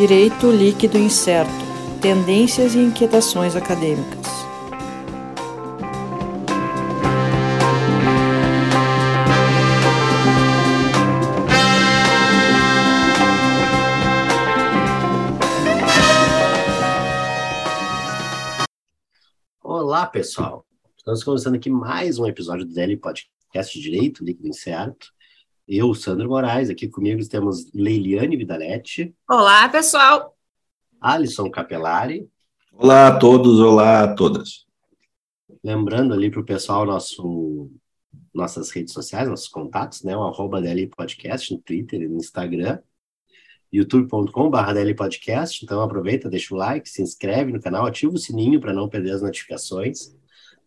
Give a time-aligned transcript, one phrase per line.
[0.00, 1.52] Direito líquido incerto.
[2.00, 4.26] Tendências e inquietações acadêmicas.
[19.62, 20.64] Olá, pessoal.
[20.96, 25.08] Estamos começando aqui mais um episódio do DL Podcast Direito Líquido Incerto.
[25.72, 29.14] Eu, Sandro Moraes, aqui comigo temos Leiliane Vidaletti.
[29.28, 30.36] Olá, pessoal.
[31.00, 32.28] Alisson Capelari.
[32.72, 34.66] Olá a todos, olá a todas.
[35.62, 37.70] Lembrando ali para o pessoal nosso,
[38.34, 40.16] nossas redes sociais, nossos contatos, né?
[40.16, 42.80] O arroba DL Podcast no Twitter e no Instagram
[43.72, 45.64] youtube.com.br Podcast.
[45.64, 49.12] Então aproveita, deixa o like, se inscreve no canal, ativa o sininho para não perder
[49.12, 50.18] as notificações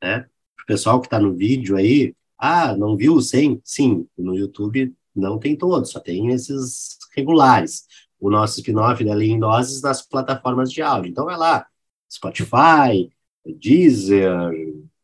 [0.00, 0.26] Né?
[0.62, 3.60] O pessoal que está no vídeo aí, ah, não viu o 100?
[3.64, 7.84] Sim, no YouTube não tem todos, só tem esses regulares.
[8.20, 11.10] O nosso spin-off da em Doses nas plataformas de áudio.
[11.10, 11.66] Então vai lá,
[12.08, 13.10] Spotify,
[13.44, 14.30] Deezer,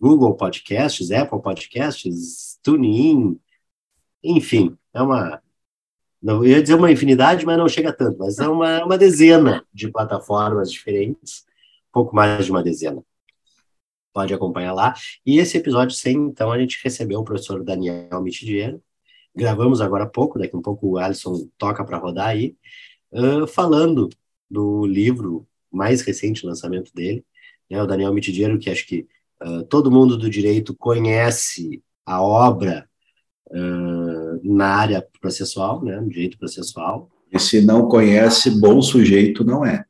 [0.00, 3.36] Google Podcasts, Apple Podcasts, TuneIn,
[4.22, 5.42] enfim, é uma.
[6.22, 9.64] Não, eu ia dizer uma infinidade, mas não chega tanto, mas é uma, uma dezena
[9.72, 11.44] de plataformas diferentes
[11.96, 13.02] pouco mais de uma dezena.
[14.12, 14.92] Pode acompanhar lá.
[15.24, 18.82] E esse episódio 100, então, a gente recebeu o professor Daniel Mitidiero.
[19.34, 22.54] Gravamos agora há pouco, daqui um pouco o Alisson toca para rodar aí,
[23.12, 24.10] uh, falando
[24.50, 27.24] do livro mais recente, lançamento dele,
[27.70, 29.06] né, o Daniel Mitidiero, que acho que
[29.42, 32.86] uh, todo mundo do direito conhece a obra
[33.48, 37.10] uh, na área processual, né, no direito processual.
[37.32, 39.86] E se não conhece, bom sujeito não é.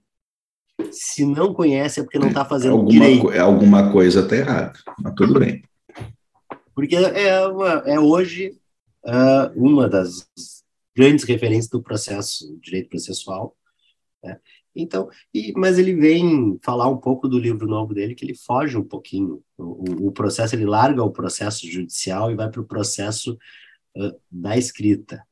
[0.90, 3.30] Se não conhece é porque não está fazendo alguma, direito.
[3.32, 5.62] É alguma coisa está errada, mas tudo bem.
[6.74, 8.58] Porque é, uma, é hoje
[9.04, 10.28] uh, uma das
[10.94, 13.56] grandes referências do processo direito processual.
[14.22, 14.38] Né?
[14.74, 18.76] Então, e, mas ele vem falar um pouco do livro novo dele, que ele foge
[18.76, 19.42] um pouquinho.
[19.56, 23.38] O, o processo, ele larga o processo judicial e vai para o processo
[23.96, 25.22] uh, da escrita.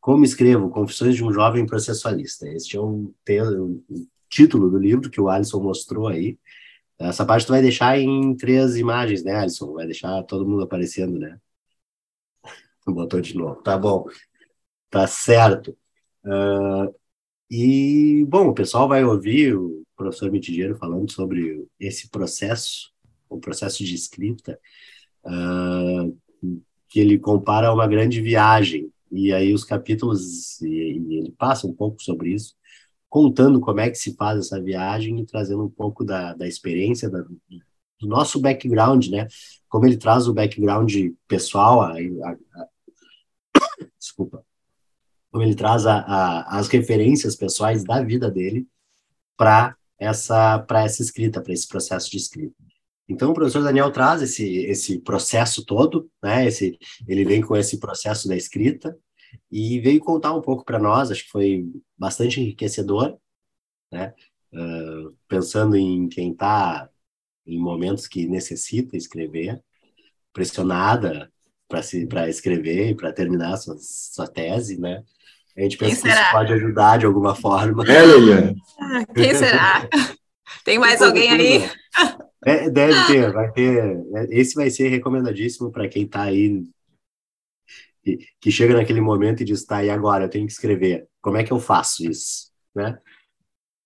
[0.00, 0.70] Como escrevo?
[0.70, 2.48] Confissões de um jovem processualista.
[2.48, 6.38] Este é um, um título do livro que o Alisson mostrou aí.
[6.98, 9.74] Essa parte tu vai deixar em três imagens, né, Alisson?
[9.74, 11.38] Vai deixar todo mundo aparecendo, né?
[12.86, 13.62] Botou de novo.
[13.62, 14.06] Tá bom.
[14.90, 15.76] Tá certo.
[16.24, 16.94] Uh,
[17.50, 22.90] e, bom, o pessoal vai ouvir o professor Mitidiero falando sobre esse processo,
[23.28, 24.58] o processo de escrita,
[25.24, 26.18] uh,
[26.88, 28.90] que ele compara a uma grande viagem.
[29.10, 32.54] E aí os capítulos, e, e ele passa um pouco sobre isso,
[33.12, 37.10] contando como é que se faz essa viagem e trazendo um pouco da, da experiência,
[37.10, 39.28] da, do nosso background, né?
[39.68, 40.90] Como ele traz o background
[41.28, 42.68] pessoal, a, a, a,
[43.98, 44.42] desculpa,
[45.30, 48.66] como ele traz as referências pessoais da vida dele
[49.36, 52.56] para essa para essa escrita, para esse processo de escrita.
[53.06, 56.46] Então o professor Daniel traz esse esse processo todo, né?
[56.46, 58.96] Esse ele vem com esse processo da escrita
[59.50, 63.16] e veio contar um pouco para nós, acho que foi bastante enriquecedor,
[63.90, 64.14] né?
[64.52, 66.88] Uh, pensando em quem está
[67.46, 69.60] em momentos que necessita escrever,
[70.32, 71.30] pressionada
[71.68, 75.02] para escrever e para terminar sua, sua tese, né?
[75.56, 77.84] A gente pensa que isso pode ajudar de alguma forma.
[77.86, 78.56] É, Liliane?
[78.80, 79.88] Ah, quem será?
[80.64, 81.70] Tem mais alguém aí?
[82.44, 84.00] É, deve ter, vai ter.
[84.30, 86.64] Esse vai ser recomendadíssimo para quem está aí
[88.02, 90.24] que, chega naquele momento e diz, tá, e agora?
[90.24, 91.08] Eu tenho que escrever.
[91.20, 92.50] Como é que eu faço isso?
[92.74, 92.98] Né?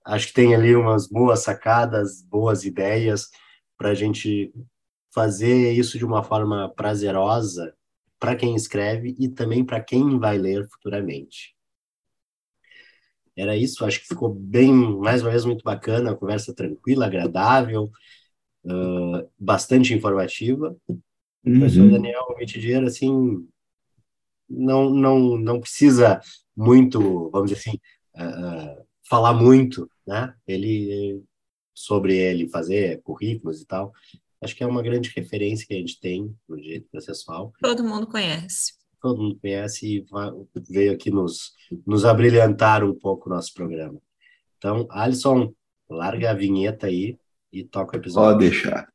[0.04, 3.28] Acho que tem ali umas boas sacadas, boas ideias
[3.76, 4.52] para a gente
[5.12, 7.74] fazer isso de uma forma prazerosa
[8.18, 11.54] para quem escreve e também para quem vai ler futuramente.
[13.36, 13.84] era isso.
[13.84, 17.90] Acho que ficou bem, mais uma vez, muito bacana, conversa tranquila, agradável,
[18.64, 20.74] uh, bastante informativa.
[20.88, 20.94] O
[21.44, 21.58] uhum.
[21.58, 23.46] professor Daniel Mitidier, assim,
[24.48, 26.20] não, não, não precisa
[26.56, 27.78] muito, vamos dizer assim,
[28.16, 30.34] uh, falar muito, né?
[30.46, 31.22] Ele
[31.74, 33.92] sobre ele fazer currículos e tal.
[34.40, 37.52] Acho que é uma grande referência que a gente tem no direito processual.
[37.60, 38.74] Todo mundo conhece.
[39.00, 40.30] Todo mundo conhece e vai,
[40.68, 41.52] veio aqui nos,
[41.86, 44.00] nos abrilhantar um pouco o nosso programa.
[44.56, 45.52] Então, Alisson,
[45.88, 47.18] larga a vinheta aí
[47.52, 48.38] e toca o episódio.
[48.38, 48.88] Pode deixar.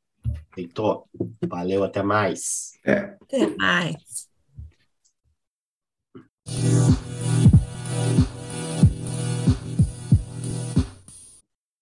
[0.58, 1.06] Heitor,
[1.48, 2.72] valeu, até mais.
[2.86, 3.16] É.
[3.22, 4.31] Até mais.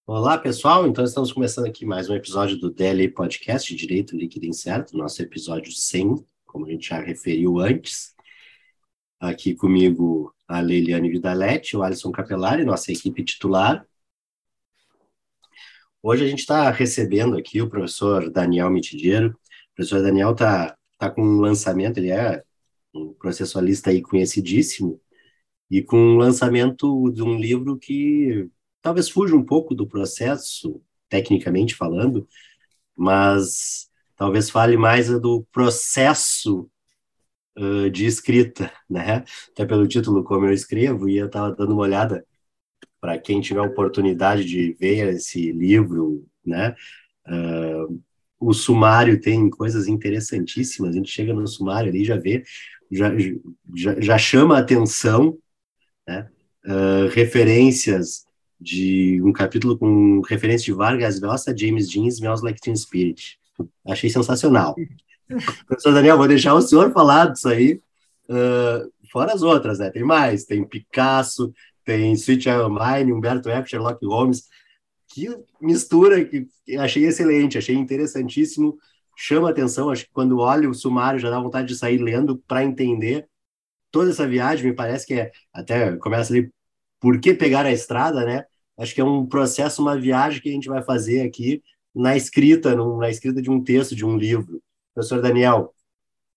[0.05, 0.87] Olá, pessoal.
[0.87, 5.71] Então, estamos começando aqui mais um episódio do DLE Podcast Direito Líquido Incerto, nosso episódio
[5.71, 8.13] 100, como a gente já referiu antes.
[9.19, 13.85] Aqui comigo a Leiliane Vidaletti, o Alisson Capelari, nossa equipe titular.
[16.01, 19.29] Hoje a gente está recebendo aqui o professor Daniel Mitidiero.
[19.29, 22.43] O professor Daniel está tá com um lançamento, ele é
[22.93, 24.99] um processualista aí conhecidíssimo,
[25.69, 28.49] e com um lançamento de um livro que
[28.81, 32.27] talvez fuja um pouco do processo, tecnicamente falando,
[32.95, 36.69] mas talvez fale mais do processo
[37.57, 39.23] uh, de escrita, né?
[39.51, 42.25] Até pelo título, como eu escrevo, e eu estava dando uma olhada
[43.01, 46.75] para quem tiver oportunidade de ver esse livro, né?
[47.27, 48.01] Uh,
[48.39, 50.91] o sumário tem coisas interessantíssimas.
[50.91, 52.43] A gente chega no sumário ali já vê,
[52.91, 53.11] já,
[53.75, 55.37] já, já chama a atenção,
[56.07, 56.29] né?
[56.65, 58.25] Uh, referências
[58.59, 63.39] de um capítulo com referência de Vargas Llosa, James Dean, Smells Like Teen Spirit.
[63.85, 64.75] Achei sensacional.
[65.67, 67.81] Professor Daniel, vou deixar o senhor falar disso aí,
[68.29, 69.89] uh, fora as outras, né?
[69.89, 71.53] Tem mais, tem Picasso,
[71.85, 74.47] tem Sweet Mine, Humberto Eco, Sherlock Holmes.
[75.11, 75.27] Que
[75.61, 76.47] mistura que
[76.77, 78.77] achei excelente, achei interessantíssimo,
[79.19, 79.89] chama atenção.
[79.89, 83.27] Acho que quando olho o sumário já dá vontade de sair lendo para entender
[83.91, 84.67] toda essa viagem.
[84.67, 86.49] Me parece que é, até começa ali
[86.99, 88.45] por que pegar a estrada, né?
[88.77, 91.61] Acho que é um processo, uma viagem que a gente vai fazer aqui
[91.93, 94.61] na escrita, na escrita de um texto, de um livro.
[94.93, 95.73] Professor Daniel,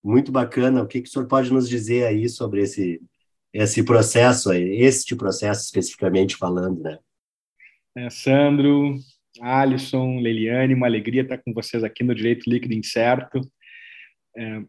[0.03, 0.83] muito bacana.
[0.83, 3.01] O que, que o senhor pode nos dizer aí sobre esse,
[3.53, 6.99] esse processo, este processo especificamente falando, né?
[7.95, 8.97] É, Sandro,
[9.41, 13.41] Alisson, Leliane, uma alegria estar com vocês aqui no Direito Líquido Incerto.
[14.37, 14.63] É,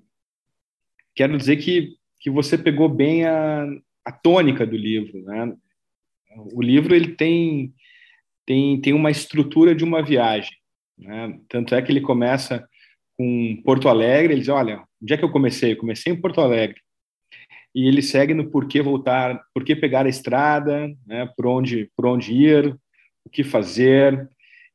[1.16, 3.66] quero dizer que, que você pegou bem a,
[4.06, 5.54] a tônica do livro, né?
[6.54, 7.74] O livro ele tem
[8.46, 10.58] tem tem uma estrutura de uma viagem,
[10.98, 11.40] né?
[11.48, 12.68] Tanto é que ele começa
[13.18, 15.74] com Porto Alegre, ele diz, olha, onde é que eu comecei?
[15.74, 16.80] Eu comecei em Porto Alegre.
[17.76, 21.30] E ele segue no porquê voltar, porquê pegar a estrada, né?
[21.36, 22.76] Por onde por onde ir,
[23.26, 24.30] o que fazer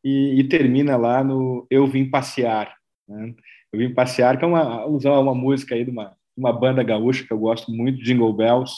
[0.05, 2.75] e, e termina lá no eu vim passear,
[3.09, 3.35] né?
[3.73, 7.27] Eu vim passear, que é uma usar uma música aí de uma uma banda gaúcha
[7.27, 8.73] que eu gosto muito, Jingle Bells.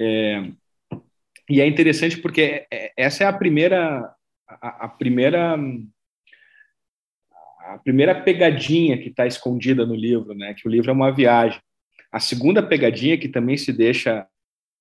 [0.00, 0.50] É,
[1.50, 4.10] e é interessante porque é, essa é a primeira
[4.48, 5.56] a, a primeira
[7.60, 10.54] a primeira pegadinha que está escondida no livro, né?
[10.54, 11.60] Que o livro é uma viagem.
[12.10, 14.26] A segunda pegadinha que também se deixa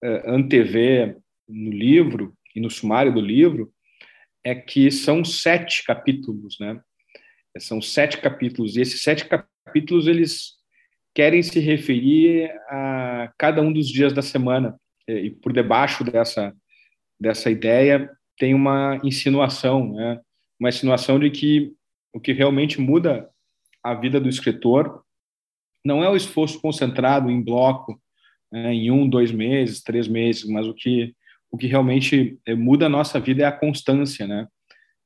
[0.04, 3.72] uh, antever no livro e no sumário do livro
[4.48, 6.80] é que são sete capítulos, né?
[7.60, 10.54] São sete capítulos e esses sete capítulos eles
[11.14, 16.56] querem se referir a cada um dos dias da semana e por debaixo dessa
[17.20, 20.22] dessa ideia tem uma insinuação, né?
[20.60, 21.74] Uma insinuação de que
[22.14, 23.30] o que realmente muda
[23.84, 25.04] a vida do escritor
[25.84, 28.00] não é o esforço concentrado em bloco,
[28.52, 31.14] né, em um, dois meses, três meses, mas o que
[31.52, 34.48] o que realmente eh, muda a nossa vida é a constância, né?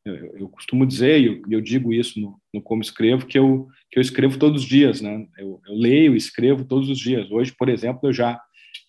[0.03, 3.67] Eu, eu costumo dizer, e eu, eu, digo isso no, no, como escrevo, que eu
[3.89, 5.27] que eu escrevo todos os dias, né?
[5.37, 7.29] Eu, eu leio, escrevo todos os dias.
[7.29, 8.39] Hoje, por exemplo, eu já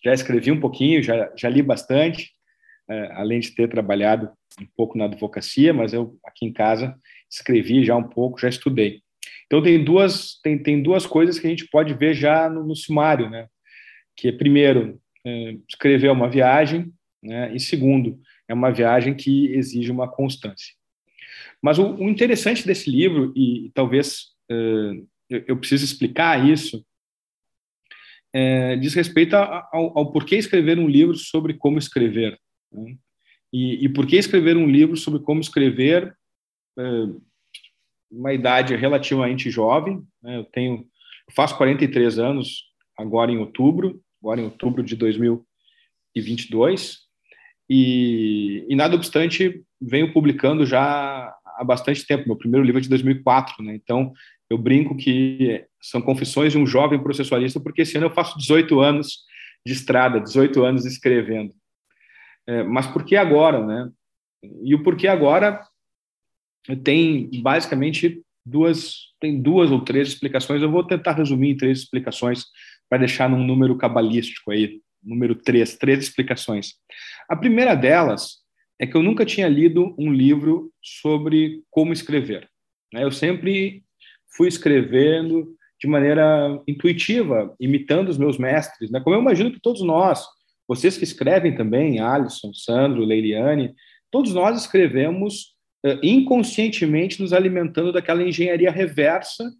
[0.03, 2.31] já escrevi um pouquinho, já, já li bastante,
[2.89, 6.95] é, além de ter trabalhado um pouco na advocacia, mas eu aqui em casa
[7.29, 9.01] escrevi já um pouco, já estudei.
[9.45, 12.75] Então tem duas tem, tem duas coisas que a gente pode ver já no, no
[12.75, 13.47] sumário, né?
[14.15, 16.91] Que é, primeiro é, escrever uma viagem,
[17.23, 17.55] né?
[17.55, 20.73] E segundo é uma viagem que exige uma constância.
[21.61, 24.55] Mas o, o interessante desse livro e, talvez é,
[25.29, 26.85] eu, eu precise explicar isso
[28.33, 32.39] é, diz respeito ao, ao, porquê escrever um livro sobre como escrever.
[32.71, 32.97] Né?
[33.53, 36.17] E, e por que escrever um livro sobre como escrever
[36.77, 36.83] é,
[38.09, 40.03] uma idade relativamente jovem?
[40.21, 40.37] Né?
[40.37, 40.87] Eu tenho,
[41.35, 42.63] faço 43 anos
[42.97, 47.02] agora em outubro, agora em outubro de 2022,
[47.69, 52.27] e, e nada obstante, venho publicando já há bastante tempo.
[52.27, 53.75] Meu primeiro livro é de 2004, né?
[53.75, 54.13] Então,
[54.49, 58.79] eu brinco que são confissões de um jovem processualista, porque esse ano eu faço 18
[58.79, 59.19] anos
[59.65, 61.53] de estrada, 18 anos escrevendo.
[62.47, 63.89] É, mas por que agora, né?
[64.63, 65.65] E o porquê agora
[66.83, 70.61] tem basicamente duas, tem duas ou três explicações.
[70.61, 72.45] Eu vou tentar resumir em três explicações
[72.89, 76.73] para deixar num número cabalístico aí, número três, três explicações.
[77.29, 78.43] A primeira delas
[78.79, 82.49] é que eu nunca tinha lido um livro sobre como escrever.
[82.91, 83.03] Né?
[83.03, 83.83] Eu sempre
[84.35, 88.99] fui escrevendo de maneira intuitiva, imitando os meus mestres, né?
[89.01, 90.25] como eu imagino que todos nós,
[90.67, 93.73] vocês que escrevem também, Alisson, Sandro, Leiliane,
[94.09, 95.53] todos nós escrevemos
[95.85, 99.51] uh, inconscientemente nos alimentando daquela engenharia reversa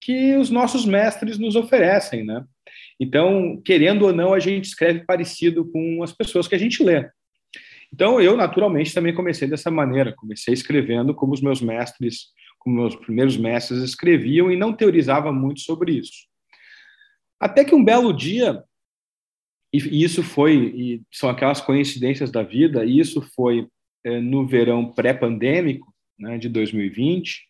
[0.00, 2.44] que os nossos mestres nos oferecem, né?
[3.00, 7.08] Então, querendo ou não, a gente escreve parecido com as pessoas que a gente lê.
[7.92, 12.28] Então, eu naturalmente também comecei dessa maneira, comecei escrevendo como os meus mestres,
[12.58, 16.26] como meus primeiros mestres escreviam e não teorizava muito sobre isso.
[17.40, 18.62] Até que um belo dia,
[19.72, 23.68] e isso foi, e são aquelas coincidências da vida, e isso foi
[24.04, 27.46] é, no verão pré-pandêmico, né, de 2020,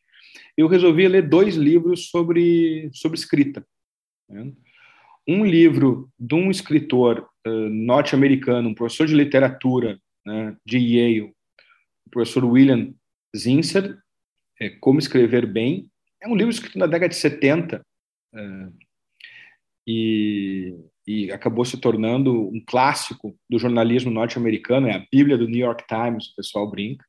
[0.57, 3.67] eu resolvi ler dois livros sobre, sobre escrita.
[4.29, 4.53] Né?
[5.29, 11.35] Um livro de um escritor uh, norte-americano, um professor de literatura né, de Yale,
[12.07, 12.95] o professor William
[13.37, 13.99] Zinsser,
[14.59, 15.91] é, Como Escrever Bem.
[16.23, 17.85] É um livro escrito na década de 70
[18.35, 18.73] uh,
[19.87, 20.75] e,
[21.07, 25.85] e acabou se tornando um clássico do jornalismo norte-americano, é a Bíblia do New York
[25.87, 27.05] Times, o pessoal brinca.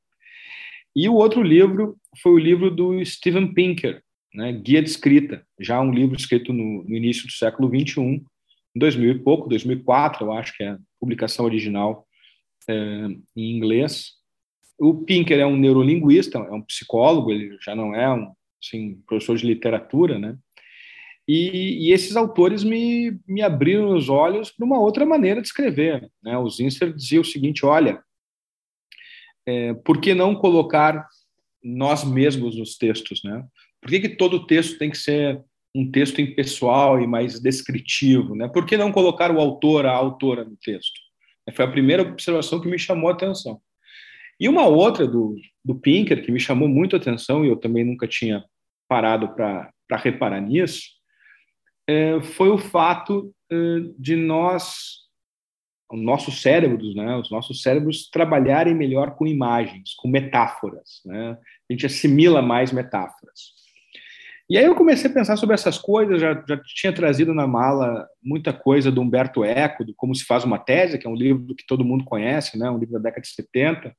[0.93, 5.81] E o outro livro foi o livro do Steven Pinker, né, Guia de Escrita, já
[5.81, 8.13] um livro escrito no, no, início do século 21,
[8.75, 12.07] em 2000 e pouco, 2004, eu acho que é a publicação original
[12.69, 12.73] é,
[13.35, 14.11] em inglês.
[14.77, 18.31] O Pinker é um neurolinguista, é um psicólogo, ele já não é um
[18.63, 20.37] assim, professor de literatura, né?
[21.27, 26.09] E, e, esses autores me, me abriram os olhos para uma outra maneira de escrever.
[26.23, 26.35] Né?
[26.35, 28.03] O Zinser dizia o seguinte: olha,
[29.45, 31.07] é, por que não colocar
[31.63, 33.45] nós mesmos nos textos, né?
[33.81, 35.41] Por que, que todo texto tem que ser
[35.75, 38.47] um texto impessoal e mais descritivo, né?
[38.47, 40.99] Por que não colocar o autor, a autora no texto?
[41.53, 43.59] Foi a primeira observação que me chamou a atenção.
[44.39, 47.83] E uma outra do, do Pinker, que me chamou muito a atenção, e eu também
[47.83, 48.43] nunca tinha
[48.87, 50.83] parado para reparar nisso,
[51.87, 53.55] é, foi o fato é,
[53.97, 54.99] de nós
[55.91, 61.35] os nossos cérebros, né, os nossos cérebros trabalharem melhor com imagens, com metáforas, né?
[61.67, 63.58] A gente assimila mais metáforas.
[64.49, 68.07] E aí eu comecei a pensar sobre essas coisas, já, já tinha trazido na mala
[68.21, 71.53] muita coisa do Humberto Eco, do Como se faz uma tese, que é um livro
[71.53, 73.95] que todo mundo conhece, né, um livro da década de 70,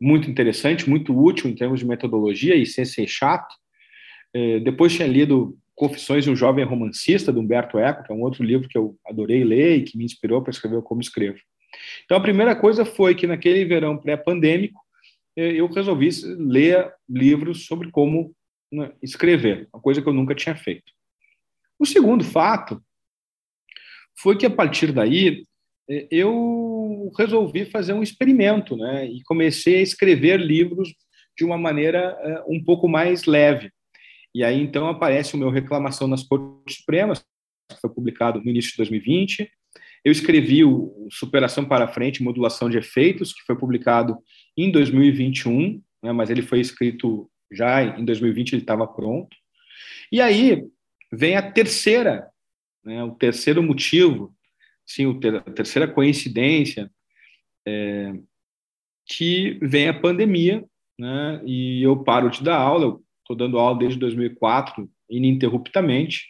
[0.00, 3.54] muito interessante, muito útil em termos de metodologia e sem ser chato.
[4.32, 8.22] É, depois tinha lido Confissões de um Jovem Romancista, do Humberto Eco, que é um
[8.22, 11.38] outro livro que eu adorei ler e que me inspirou para escrever Como Escrevo.
[12.04, 14.80] Então, a primeira coisa foi que naquele verão pré-pandêmico,
[15.36, 18.32] eh, eu resolvi ler livros sobre como
[19.02, 20.92] escrever, uma coisa que eu nunca tinha feito.
[21.78, 22.82] O segundo fato
[24.18, 25.44] foi que, a partir daí,
[25.90, 30.94] eh, eu resolvi fazer um experimento, né, e comecei a escrever livros
[31.36, 32.16] de uma maneira
[32.46, 33.70] uh, um pouco mais leve.
[34.34, 37.24] E aí, então, aparece o meu Reclamação nas Cortes Supremas,
[37.70, 39.50] que foi publicado no início de 2020.
[40.04, 44.16] Eu escrevi o Superação para Frente, Modulação de Efeitos, que foi publicado
[44.56, 49.36] em 2021, né, mas ele foi escrito já em 2020, ele estava pronto.
[50.10, 50.64] E aí
[51.12, 52.28] vem a terceira,
[52.84, 54.34] né, o terceiro motivo,
[54.86, 56.90] sim, a terceira coincidência,
[57.66, 58.12] é,
[59.06, 60.64] que vem a pandemia,
[60.98, 66.26] né, e eu paro de dar aula, estou dando aula desde 2004, ininterruptamente.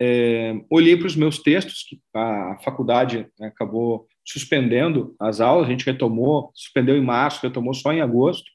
[0.00, 5.70] É, olhei para os meus textos, que a faculdade né, acabou suspendendo as aulas, a
[5.70, 8.50] gente retomou, suspendeu em março, retomou só em agosto,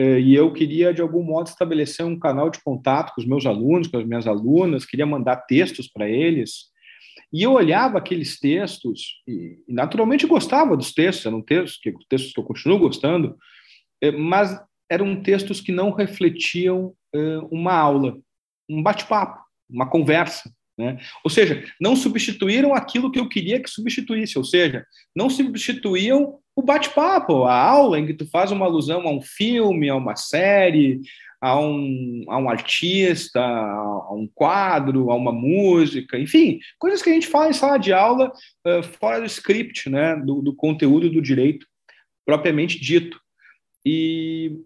[0.00, 3.88] e eu queria, de algum modo, estabelecer um canal de contato com os meus alunos,
[3.88, 6.70] com as minhas alunas, queria mandar textos para eles,
[7.32, 12.40] e eu olhava aqueles textos, e, naturalmente gostava dos textos, eram textos que, textos que
[12.40, 13.36] eu continuo gostando,
[14.02, 14.58] é, mas
[14.90, 18.18] eram textos que não refletiam uh, uma aula,
[18.68, 20.52] um bate-papo, uma conversa.
[20.76, 20.98] Né?
[21.22, 26.62] Ou seja, não substituíram aquilo que eu queria que substituísse, ou seja, não substituíam o
[26.62, 31.00] bate-papo, a aula em que tu faz uma alusão a um filme, a uma série,
[31.40, 37.12] a um, a um artista, a um quadro, a uma música, enfim, coisas que a
[37.12, 38.30] gente fala em sala de aula
[38.66, 41.66] uh, fora do script, né, do, do conteúdo do direito
[42.26, 43.18] propriamente dito.
[43.84, 44.60] E,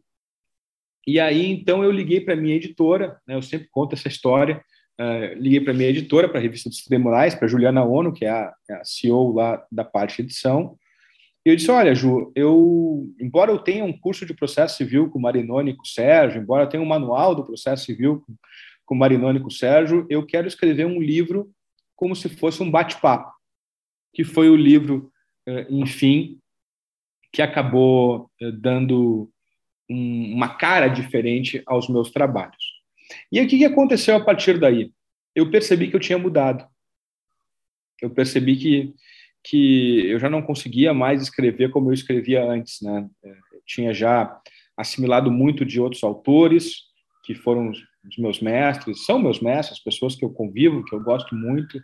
[1.06, 4.60] e aí, então, eu liguei para minha editora, né, eu sempre conto essa história,
[5.00, 8.30] uh, liguei para minha editora, para a revista dos Tribunais, para Juliana Ono, que é
[8.30, 10.76] a, é a CEO lá da parte de edição,
[11.44, 15.72] eu disse, olha, Ju, eu, embora eu tenha um curso de processo civil com Marinoni
[15.72, 18.34] e com Sérgio, embora eu tenha um manual do processo civil com,
[18.86, 21.50] com Marinoni e com Sérgio, eu quero escrever um livro
[21.94, 23.32] como se fosse um bate-papo,
[24.12, 25.12] que foi o livro,
[25.48, 26.40] uh, enfim,
[27.32, 29.30] que acabou uh, dando
[29.88, 32.74] um, uma cara diferente aos meus trabalhos.
[33.30, 34.92] E o que aconteceu a partir daí?
[35.34, 36.66] Eu percebi que eu tinha mudado.
[38.00, 38.94] Eu percebi que,
[39.44, 42.80] que eu já não conseguia mais escrever como eu escrevia antes.
[42.80, 43.06] Né?
[43.22, 44.40] Eu tinha já
[44.76, 46.76] assimilado muito de outros autores,
[47.24, 51.34] que foram os meus mestres, são meus mestres, pessoas que eu convivo, que eu gosto
[51.34, 51.80] muito,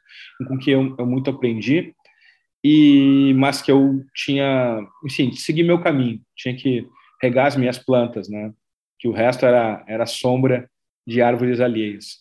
[0.46, 1.94] com quem eu, eu muito aprendi,
[2.62, 6.86] e mas que eu tinha, enfim, seguir meu caminho, tinha que
[7.22, 8.52] regar as minhas plantas, né?
[8.98, 10.68] Que o resto era era sombra
[11.06, 12.18] de árvores alheias.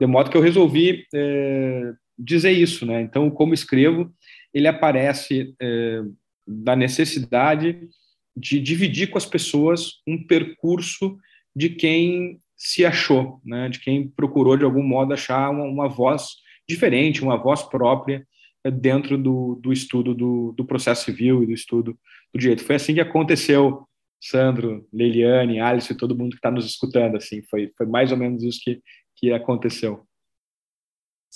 [0.00, 3.00] De modo que eu resolvi é, dizer isso, né?
[3.00, 4.12] Então, como escrevo,
[4.56, 6.00] ele aparece é,
[6.46, 7.90] da necessidade
[8.34, 11.18] de dividir com as pessoas um percurso
[11.54, 13.68] de quem se achou, né?
[13.68, 16.36] De quem procurou de algum modo achar uma, uma voz
[16.66, 18.26] diferente, uma voz própria
[18.64, 21.98] é, dentro do, do estudo do, do processo civil e do estudo
[22.32, 22.64] do direito.
[22.64, 23.86] Foi assim que aconteceu
[24.18, 28.42] Sandro, Leiliane, Alice todo mundo que está nos escutando, assim, foi, foi mais ou menos
[28.42, 28.80] isso que,
[29.16, 30.05] que aconteceu.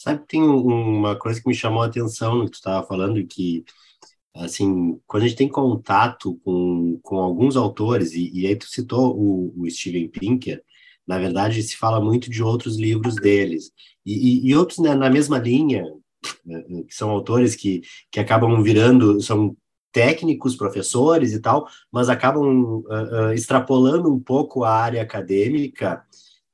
[0.00, 3.62] Sabe, tem uma coisa que me chamou a atenção no que tu estava falando, que,
[4.34, 9.14] assim, quando a gente tem contato com, com alguns autores, e, e aí tu citou
[9.14, 10.62] o, o Steven Pinker,
[11.06, 13.72] na verdade se fala muito de outros livros deles,
[14.06, 15.84] e, e, e outros né, na mesma linha,
[16.46, 19.54] né, que são autores que, que acabam virando, são
[19.92, 26.02] técnicos, professores e tal, mas acabam uh, uh, extrapolando um pouco a área acadêmica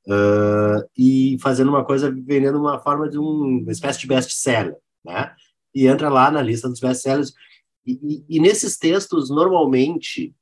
[0.07, 5.33] uh, e fazendo uma coisa, vendendo uma forma de um, uma espécie de best-seller, né?
[5.73, 7.33] E entra lá na lista dos best-sellers.
[7.85, 10.33] E, e, e, nesses textos, normalmente,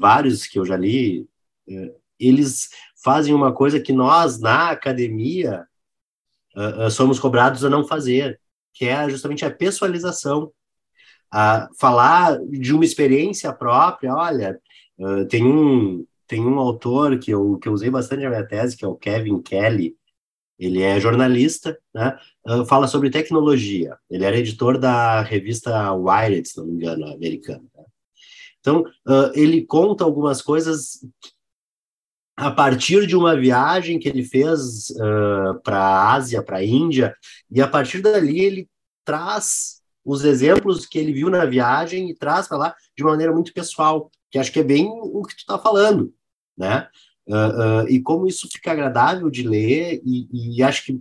[0.00, 1.28] vários que eu já li,
[2.18, 2.68] eles
[3.02, 5.66] fazem uma coisa que nós, na academia,
[6.92, 8.40] somos cobrados a não fazer,
[8.72, 10.52] que é justamente a pessoalização
[11.30, 14.14] a falar de uma experiência própria.
[14.14, 14.60] Olha,
[14.98, 18.76] uh, tem um tem um autor que eu, que eu usei bastante na minha tese,
[18.76, 19.96] que é o Kevin Kelly.
[20.58, 22.18] Ele é jornalista, né?
[22.46, 23.96] Uh, fala sobre tecnologia.
[24.10, 27.64] Ele era editor da revista Wired, se não me engano, americana.
[27.74, 27.84] Né?
[28.60, 31.00] Então, uh, ele conta algumas coisas
[32.36, 37.16] a partir de uma viagem que ele fez uh, para a Ásia, para a Índia,
[37.50, 38.68] e a partir dali ele
[39.04, 43.52] traz os exemplos que ele viu na viagem e traz para lá de maneira muito
[43.52, 46.14] pessoal, que acho que é bem o que tu está falando,
[46.58, 46.88] né?
[47.28, 51.00] Uh, uh, e como isso fica agradável de ler, e, e acho que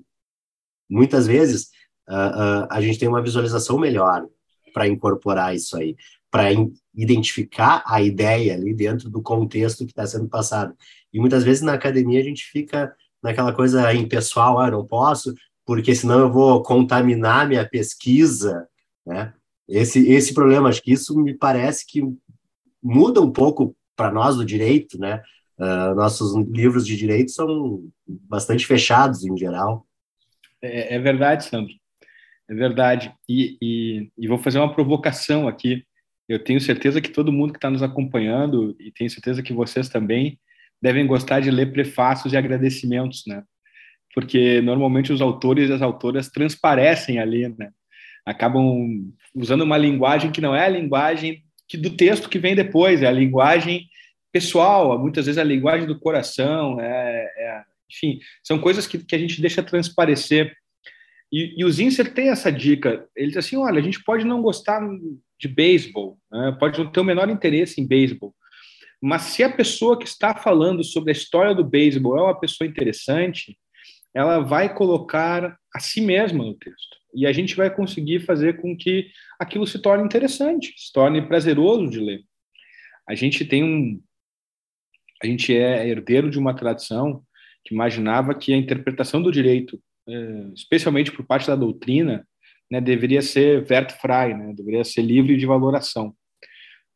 [0.89, 1.69] muitas vezes
[2.09, 4.25] uh, a gente tem uma visualização melhor
[4.73, 5.95] para incorporar isso aí,
[6.29, 6.49] para
[6.93, 10.75] identificar a ideia ali dentro do contexto que está sendo passado.
[11.13, 12.93] E muitas vezes na academia a gente fica
[13.23, 15.33] naquela coisa impessoal, ah, não posso,
[15.65, 18.67] porque senão eu vou contaminar minha pesquisa,
[19.05, 19.33] né?
[19.67, 22.01] Esse, esse problema, acho que isso me parece que
[22.81, 25.21] muda um pouco para nós do direito, né?
[25.59, 29.85] Uh, nossos livros de direito são bastante fechados em geral.
[30.61, 31.73] É, é verdade, Sandro.
[32.49, 33.13] É verdade.
[33.27, 35.83] E, e, e, vou fazer uma provocação aqui.
[36.29, 39.89] Eu tenho certeza que todo mundo que está nos acompanhando, e tenho certeza que vocês
[39.89, 40.39] também,
[40.81, 43.43] devem gostar de ler prefácios e agradecimentos, né?
[44.13, 47.71] Porque normalmente os autores e as autoras transparecem ali, né?
[48.27, 53.01] acabam usando uma linguagem que não é a linguagem que do texto que vem depois,
[53.01, 53.87] é a linguagem
[54.31, 59.19] pessoal, muitas vezes a linguagem do coração, é, é, enfim, são coisas que, que a
[59.19, 60.55] gente deixa transparecer.
[61.31, 64.41] E, e o Zinser tem essa dica, ele diz assim, olha, a gente pode não
[64.41, 64.81] gostar
[65.39, 66.55] de beisebol, né?
[66.59, 68.33] pode não ter o menor interesse em beisebol,
[69.01, 72.67] mas se a pessoa que está falando sobre a história do beisebol é uma pessoa
[72.67, 73.57] interessante,
[74.13, 78.75] ela vai colocar a si mesma no texto e a gente vai conseguir fazer com
[78.75, 79.07] que
[79.39, 82.23] aquilo se torne interessante, se torne prazeroso de ler.
[83.07, 84.01] A gente tem um.
[85.21, 87.23] A gente é herdeiro de uma tradição
[87.65, 92.25] que imaginava que a interpretação do direito, é, especialmente por parte da doutrina,
[92.71, 96.15] né, deveria ser wertfrei, né, deveria ser livre de valoração.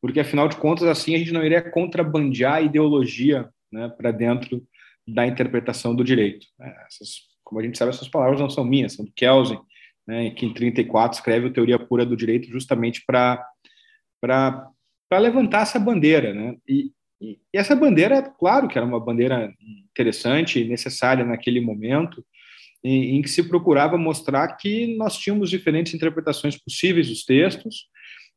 [0.01, 4.63] Porque, afinal de contas, assim a gente não iria contrabandear a ideologia né, para dentro
[5.07, 6.45] da interpretação do direito.
[6.61, 9.59] É, essas, como a gente sabe, essas palavras não são minhas, são do Kelsen,
[10.07, 13.45] né, que em 34 escreve a Teoria Pura do Direito justamente para
[14.21, 16.55] para levantar essa bandeira, né?
[16.67, 19.53] E, e, e, essa bandeira, claro que era uma bandeira
[19.91, 22.25] interessante e necessária naquele momento,
[22.83, 27.85] em, em, que se procurava mostrar que nós tínhamos diferentes interpretações possíveis dos textos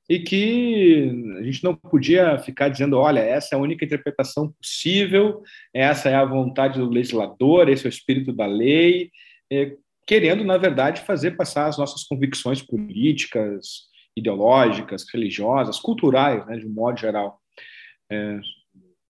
[0.07, 5.43] e que a gente não podia ficar dizendo, olha, essa é a única interpretação possível,
[5.73, 9.11] essa é a vontade do legislador, esse é o espírito da lei,
[9.51, 9.75] é,
[10.07, 16.71] querendo, na verdade, fazer passar as nossas convicções políticas, ideológicas, religiosas, culturais, né, de um
[16.71, 17.41] modo geral.
[18.13, 18.41] É,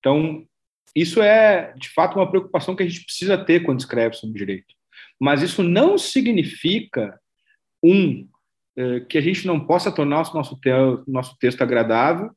[0.05, 0.47] então,
[0.95, 4.75] isso é, de fato, uma preocupação que a gente precisa ter quando escreve sobre direito.
[5.19, 7.19] Mas isso não significa,
[7.83, 8.29] um,
[8.77, 10.69] é, que a gente não possa tornar o nosso, te
[11.07, 12.31] nosso texto agradável,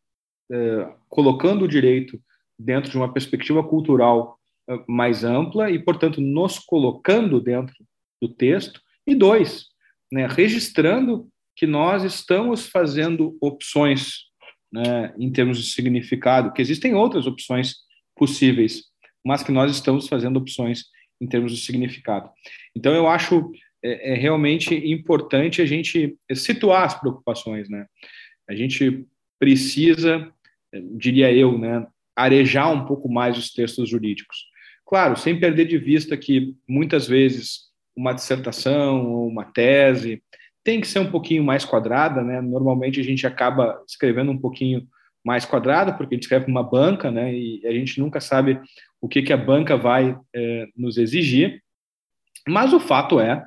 [0.49, 2.17] é, colocando o direito
[2.57, 7.75] dentro de uma perspectiva cultural é, mais ampla e, portanto, nos colocando dentro
[8.21, 8.79] do texto.
[9.05, 9.65] E dois,
[10.09, 14.26] né, registrando que nós estamos fazendo opções
[14.71, 17.75] né, em termos de significado, que existem outras opções
[18.15, 18.83] possíveis,
[19.25, 20.85] mas que nós estamos fazendo opções
[21.21, 22.29] em termos de significado.
[22.75, 23.51] Então, eu acho
[23.83, 27.85] é, é realmente importante a gente situar as preocupações, né?
[28.49, 29.05] A gente
[29.39, 30.31] precisa,
[30.95, 34.37] diria eu, né, arejar um pouco mais os textos jurídicos.
[34.85, 40.23] Claro, sem perder de vista que muitas vezes uma dissertação ou uma tese
[40.67, 42.41] tem que ser um pouquinho mais quadrada, né?
[42.41, 44.85] Normalmente a gente acaba escrevendo um pouquinho
[45.23, 47.33] mais quadrada, porque a gente escreve uma banca, né?
[47.33, 48.59] E a gente nunca sabe
[48.99, 51.63] o que, que a banca vai é, nos exigir.
[52.45, 53.45] Mas o fato é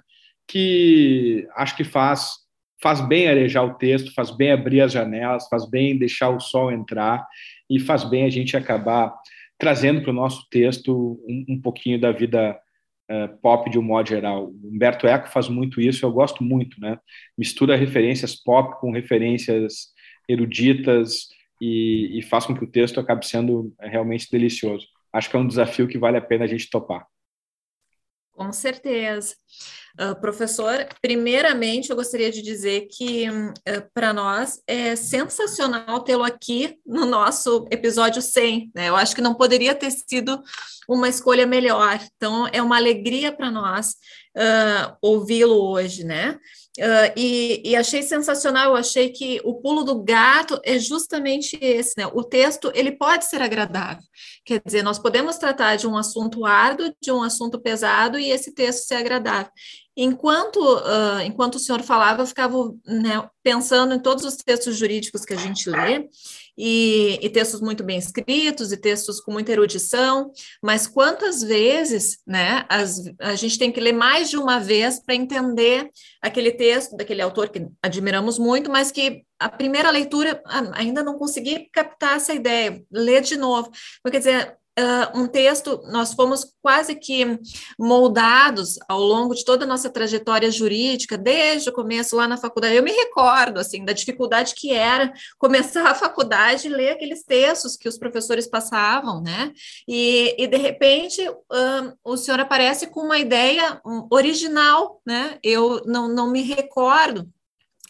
[0.49, 2.37] que acho que faz
[2.83, 6.73] faz bem arejar o texto, faz bem abrir as janelas, faz bem deixar o sol
[6.73, 7.27] entrar
[7.69, 9.15] e faz bem a gente acabar
[9.59, 12.59] trazendo para o nosso texto um, um pouquinho da vida
[13.43, 14.47] pop de um modo geral.
[14.47, 16.99] O Humberto Eco faz muito isso, eu gosto muito, né?
[17.37, 19.89] Mistura referências pop com referências
[20.29, 21.29] eruditas
[21.61, 24.87] e, e faz com que o texto acabe sendo eh, realmente delicioso.
[25.13, 27.07] Acho que é um desafio que vale a pena a gente topar.
[28.33, 29.35] Com certeza.
[30.01, 36.79] Uh, professor, primeiramente eu gostaria de dizer que uh, para nós é sensacional tê-lo aqui
[36.87, 38.71] no nosso episódio 100.
[38.75, 38.89] Né?
[38.89, 40.41] Eu acho que não poderia ter sido
[40.89, 42.01] uma escolha melhor.
[42.17, 43.97] Então é uma alegria para nós
[44.37, 46.39] uh, ouvi-lo hoje, né?
[46.79, 51.95] Uh, e, e, achei sensacional, eu achei que o pulo do gato é justamente esse,
[51.99, 52.07] né?
[52.07, 54.03] O texto, ele pode ser agradável,
[54.45, 58.55] quer dizer, nós podemos tratar de um assunto árduo, de um assunto pesado, e esse
[58.55, 59.40] texto ser agradável.
[59.97, 65.25] Enquanto, uh, enquanto o senhor falava, eu ficava né, pensando em todos os textos jurídicos
[65.25, 66.09] que a gente lê,
[66.57, 70.31] e, e, textos muito bem escritos, e textos com muita erudição,
[70.63, 75.15] mas quantas vezes né, as, a gente tem que ler mais de uma vez para
[75.15, 81.03] entender aquele texto daquele autor que admiramos muito, mas que a primeira leitura ah, ainda
[81.03, 83.71] não consegui captar essa ideia, ler de novo.
[84.11, 87.39] Quer dizer, uh, um texto, nós fomos quase que
[87.79, 92.75] moldados ao longo de toda a nossa trajetória jurídica, desde o começo lá na faculdade.
[92.75, 97.77] Eu me recordo, assim, da dificuldade que era começar a faculdade e ler aqueles textos
[97.77, 99.53] que os professores passavam, né?
[99.87, 103.81] E, e de repente, uh, o senhor aparece com uma ideia
[104.11, 105.39] original, né?
[105.43, 107.29] Eu não, não me recordo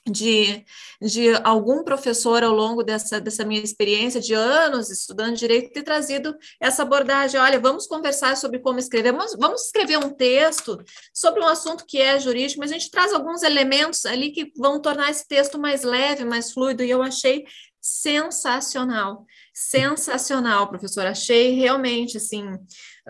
[0.08, 0.64] de,
[1.00, 6.34] de algum professor ao longo dessa, dessa minha experiência de anos estudando direito ter trazido
[6.58, 7.40] essa abordagem.
[7.40, 10.82] Olha, vamos conversar sobre como escrever, vamos, vamos escrever um texto
[11.12, 14.80] sobre um assunto que é jurídico, mas a gente traz alguns elementos ali que vão
[14.80, 17.44] tornar esse texto mais leve, mais fluido, e eu achei
[17.80, 19.26] sensacional,
[19.60, 21.06] sensacional, professor.
[21.06, 22.44] Achei realmente assim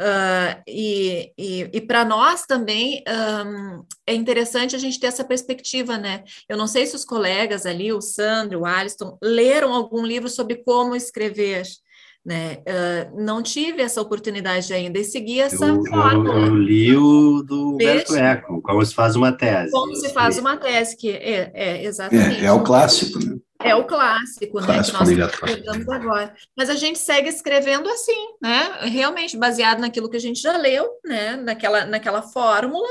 [0.01, 5.99] Uh, e e, e para nós também um, é interessante a gente ter essa perspectiva,
[5.99, 6.23] né?
[6.49, 10.57] Eu não sei se os colegas ali, o Sandro, o Alisson, leram algum livro sobre
[10.65, 11.65] como escrever.
[12.25, 12.59] Né?
[12.59, 16.39] Uh, não tive essa oportunidade ainda e segui essa eu, fórmula.
[16.39, 19.71] Eu, eu li o do Humberto Eco, como se faz uma tese.
[19.71, 22.43] Como se faz uma tese, que é, é exatamente.
[22.43, 23.37] É, é o clássico, né?
[23.63, 25.05] É o clássico, clássico né?
[25.05, 26.35] Que nós pegamos agora.
[26.57, 28.79] Mas a gente segue escrevendo assim, né?
[28.83, 31.37] Realmente baseado naquilo que a gente já leu, né?
[31.37, 32.89] Naquela, naquela fórmula.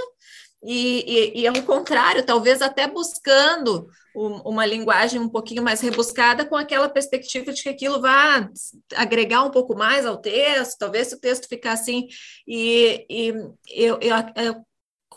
[0.64, 6.56] E, e, e ao contrário, talvez até buscando uma linguagem um pouquinho mais rebuscada com
[6.56, 8.50] aquela perspectiva de que aquilo vai
[8.96, 12.08] agregar um pouco mais ao texto, talvez se o texto ficar assim,
[12.46, 13.28] e, e
[13.70, 14.56] eu, eu, eu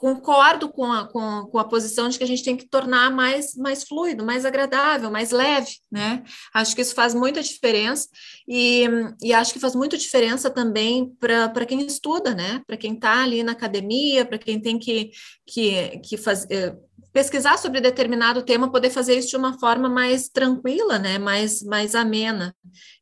[0.02, 3.54] concordo com a, com, com, a posição de que a gente tem que tornar mais,
[3.54, 6.24] mais fluido, mais agradável, mais leve, né?
[6.52, 8.08] Acho que isso faz muita diferença
[8.48, 8.84] e,
[9.22, 12.60] e acho que faz muita diferença também para quem estuda, né?
[12.66, 15.12] Para quem está ali na academia, para quem tem que,
[15.46, 16.76] que, que fazer
[17.12, 21.18] pesquisar sobre determinado tema, poder fazer isso de uma forma mais tranquila, né?
[21.18, 22.56] mais, mais amena.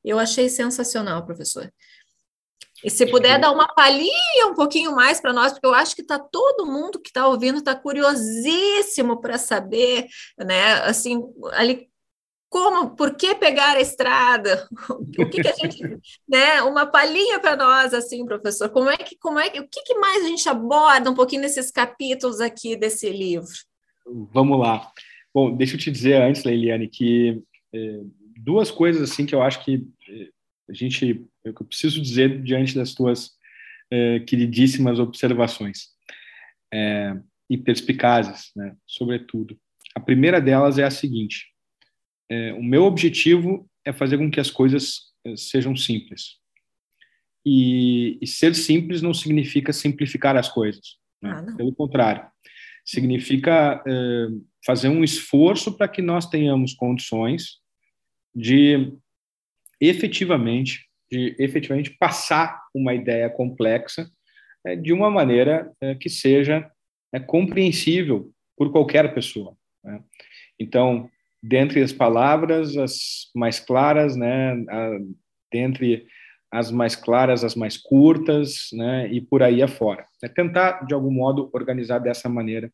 [0.04, 1.72] Eu achei sensacional, professor.
[2.84, 6.02] E se puder dar uma palhinha um pouquinho mais para nós, porque eu acho que
[6.02, 10.06] está todo mundo que está ouvindo está curiosíssimo para saber,
[10.38, 10.74] né?
[10.84, 11.90] Assim, ali
[12.50, 14.68] como, por que pegar a estrada?
[15.18, 15.78] O que, que a gente,
[16.28, 16.60] né?
[16.62, 18.68] Uma palhinha para nós, assim, professor.
[18.70, 21.42] Como é que, como é que, o que, que mais a gente aborda um pouquinho
[21.42, 23.48] nesses capítulos aqui desse livro?
[24.32, 24.90] Vamos lá.
[25.32, 27.40] Bom, deixa eu te dizer antes, Leiliane, que
[27.72, 28.00] é,
[28.36, 30.28] duas coisas assim que eu acho que é,
[30.68, 33.30] a gente, eu preciso dizer diante das tuas
[33.90, 35.88] é, queridíssimas observações
[36.72, 37.16] é,
[37.48, 39.58] e perspicazes, né, sobretudo.
[39.94, 41.46] A primeira delas é a seguinte:
[42.30, 46.38] é, o meu objetivo é fazer com que as coisas é, sejam simples.
[47.44, 50.98] E, e, ser simples não significa simplificar as coisas.
[51.22, 51.30] Né?
[51.30, 52.30] Ah, Pelo contrário,
[52.84, 54.26] significa é,
[54.64, 57.58] fazer um esforço para que nós tenhamos condições
[58.34, 58.92] de
[59.80, 64.08] efetivamente, de efetivamente passar uma ideia complexa
[64.64, 66.70] é, de uma maneira é, que seja
[67.12, 69.56] é, compreensível por qualquer pessoa.
[69.82, 70.00] Né?
[70.58, 71.08] Então,
[71.42, 74.98] dentre as palavras, as mais claras, né, a,
[75.52, 76.06] dentre
[76.52, 80.04] as mais claras, as mais curtas, né, e por aí afora.
[80.22, 82.70] É tentar, de algum modo, organizar dessa maneira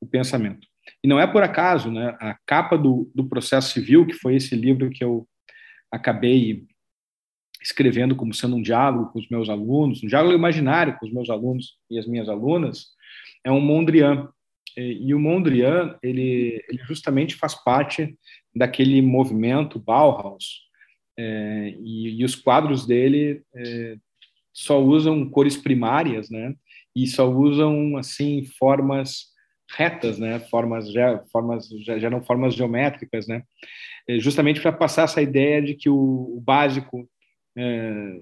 [0.00, 0.66] o pensamento.
[1.02, 4.54] E não é por acaso, né, a capa do, do processo civil, que foi esse
[4.54, 5.26] livro que eu
[5.90, 6.66] acabei
[7.64, 11.30] escrevendo como sendo um diálogo com os meus alunos, um diálogo imaginário com os meus
[11.30, 12.88] alunos e as minhas alunas,
[13.42, 14.28] é um Mondrian,
[14.76, 18.16] e o Mondrian, ele, ele justamente faz parte
[18.54, 20.64] daquele movimento Bauhaus,
[21.16, 23.96] é, e, e, os quadros dele é,
[24.52, 26.54] só usam cores primárias, né?
[26.94, 29.26] E só usam assim formas
[29.70, 30.40] retas, né?
[30.40, 33.44] Formas já, formas já, já não formas geométricas, né?
[34.08, 37.08] É, justamente para passar essa ideia de que o básico,
[37.56, 38.20] é,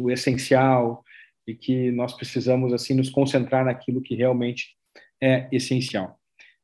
[0.00, 1.04] o essencial,
[1.46, 4.76] e que nós precisamos assim nos concentrar naquilo que realmente
[5.20, 6.18] é essencial.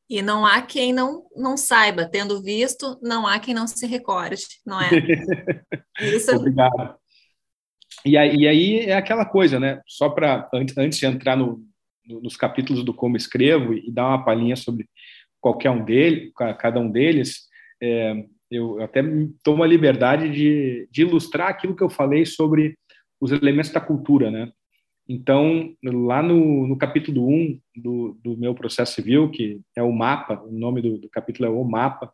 [0.09, 4.43] E não há quem não, não saiba, tendo visto, não há quem não se recorde,
[4.65, 4.89] não é?
[6.01, 6.35] Isso...
[6.35, 6.97] Obrigado.
[8.07, 9.83] E aí, e aí é aquela coisa, né?
[9.87, 11.63] Só para antes de entrar no,
[12.07, 14.89] nos capítulos do como escrevo e dar uma palhinha sobre
[15.41, 17.49] qualquer um deles, cada um deles,
[17.83, 19.03] é, eu até
[19.43, 22.77] tomo a liberdade de, de ilustrar aquilo que eu falei sobre
[23.21, 24.53] os elementos da cultura, né?
[25.09, 30.43] Então, lá no, no capítulo 1 do, do meu processo civil, que é o mapa,
[30.43, 32.13] o nome do, do capítulo é o mapa,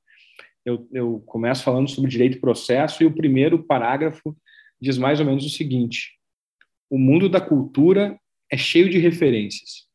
[0.65, 4.37] eu, eu começo falando sobre direito e processo, e o primeiro parágrafo
[4.81, 6.13] diz mais ou menos o seguinte:
[6.89, 8.19] o mundo da cultura
[8.51, 9.89] é cheio de referências.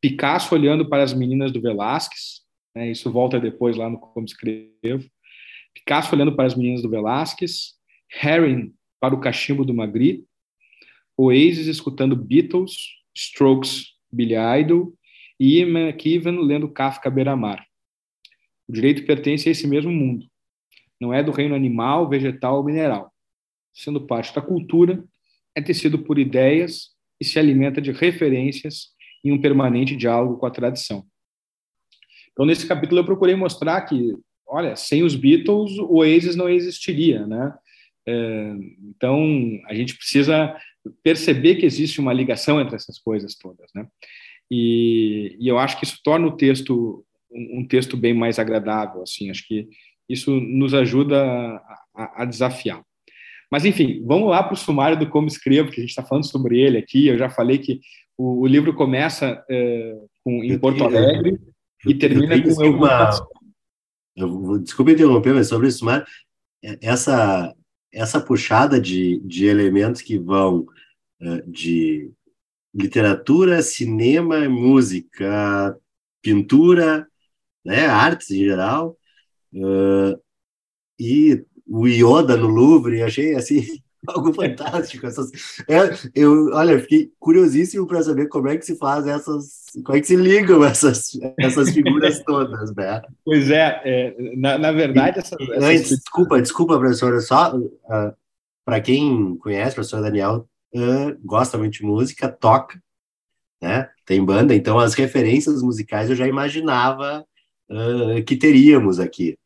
[0.00, 2.42] Picasso olhando para as meninas do Velázquez,
[2.76, 5.08] né, isso volta depois lá no Como Escrevo.
[5.74, 7.74] Picasso olhando para as meninas do Velázquez,
[8.22, 10.26] Herring para o cachimbo do Magritte,
[11.16, 12.74] Oasis escutando Beatles,
[13.14, 14.94] Strokes, Billy Idol
[15.38, 17.66] e Ian lendo Kafka Beira-Mar.
[18.68, 20.26] O direito pertence a esse mesmo mundo.
[21.00, 23.12] Não é do reino animal, vegetal ou mineral.
[23.74, 25.04] Sendo parte da cultura,
[25.54, 28.88] é tecido por ideias e se alimenta de referências
[29.24, 31.06] em um permanente diálogo com a tradição.
[32.32, 34.14] Então, nesse capítulo, eu procurei mostrar que,
[34.52, 37.54] olha, sem os Beatles, o Oasis não existiria, né?
[38.06, 39.18] É, então,
[39.66, 40.54] a gente precisa
[41.02, 43.86] perceber que existe uma ligação entre essas coisas todas, né?
[44.50, 49.02] E, e eu acho que isso torna o texto um, um, texto bem mais agradável,
[49.02, 49.30] assim.
[49.30, 49.66] Acho que
[50.06, 51.24] isso nos ajuda
[51.96, 52.82] a, a desafiar.
[53.50, 56.26] Mas, enfim, vamos lá para o sumário do Como Escrevo, que a gente está falando
[56.26, 57.06] sobre ele aqui.
[57.06, 57.80] Eu já falei que
[58.18, 61.38] o, o livro começa é, com, em Porto Alegre
[61.84, 62.70] eu, e termina eu com...
[62.70, 63.10] Uma,
[64.16, 66.06] eu, desculpa interromper, mas sobre o sumário,
[66.64, 67.54] é, essa
[67.92, 70.66] essa puxada de, de elementos que vão
[71.20, 72.10] uh, de
[72.74, 75.76] literatura, cinema, música,
[76.22, 77.06] pintura,
[77.64, 78.96] né, artes em geral,
[79.54, 80.18] uh,
[80.98, 85.06] e o Yoda no Louvre, achei assim algo fantástico.
[85.06, 85.30] Essas,
[85.68, 90.00] é, eu, olha, fiquei curiosíssimo para saber como é que se faz essas, como é
[90.00, 93.02] que se ligam essas, essas figuras todas, né?
[93.24, 95.62] Pois é, é na, na verdade, essas, essas...
[95.62, 98.14] Antes, desculpa, desculpa, professora, só uh, ah,
[98.64, 102.82] para quem conhece, o professor Daniel uh, gosta muito de música, toca,
[103.60, 103.88] né?
[104.04, 107.24] Tem banda, então as referências musicais eu já imaginava
[107.70, 109.36] uh, que teríamos aqui.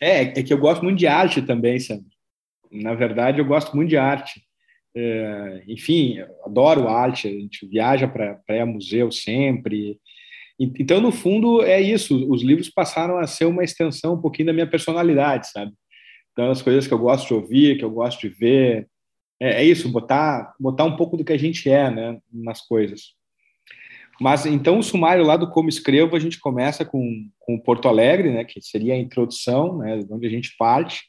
[0.00, 2.15] É, é que eu gosto muito de arte também, Sandro.
[2.70, 4.42] Na verdade, eu gosto muito de arte.
[4.94, 7.28] É, enfim, adoro arte.
[7.28, 9.98] A gente viaja para museu sempre.
[10.58, 12.30] Então, no fundo, é isso.
[12.30, 15.72] Os livros passaram a ser uma extensão um pouquinho da minha personalidade, sabe?
[16.32, 18.88] Então, as coisas que eu gosto de ouvir, que eu gosto de ver,
[19.40, 23.14] é, é isso, botar, botar um pouco do que a gente é, né, nas coisas.
[24.20, 28.30] Mas então o sumário lá do Como Escrevo, a gente começa com, com Porto Alegre,
[28.32, 31.02] né, que seria a introdução, né, onde a gente parte,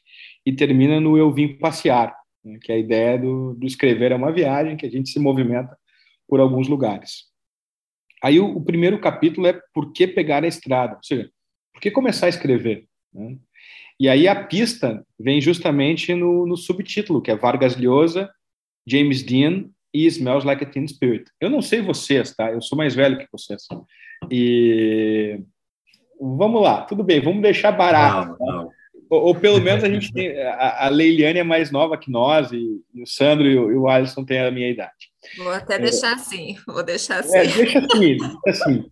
[0.48, 4.14] e termina no Eu Vim Passear, né, que é a ideia do, do escrever é
[4.14, 5.76] uma viagem, que a gente se movimenta
[6.26, 7.24] por alguns lugares.
[8.22, 10.96] Aí o, o primeiro capítulo é Por que pegar a estrada?
[10.96, 11.30] Ou seja,
[11.70, 12.86] por que começar a escrever?
[13.12, 13.36] Né?
[14.00, 18.30] E aí a pista vem justamente no, no subtítulo, que é Vargas Llosa,
[18.86, 21.30] James Dean e Smells Like a Teen Spirit.
[21.38, 22.50] Eu não sei vocês, tá?
[22.50, 23.64] Eu sou mais velho que vocês.
[24.30, 25.42] E
[26.18, 28.34] vamos lá, tudo bem, vamos deixar barato.
[28.40, 28.77] Não, não.
[29.10, 30.38] Ou, ou, pelo menos a gente tem.
[30.40, 33.76] A, a Leiliane é mais nova que nós, e, e o Sandro e o, e
[33.76, 34.92] o, Alisson têm a minha idade.
[35.36, 37.36] Vou até é, deixar assim, vou deixar assim.
[37.36, 38.84] É, deixa assim, deixa assim.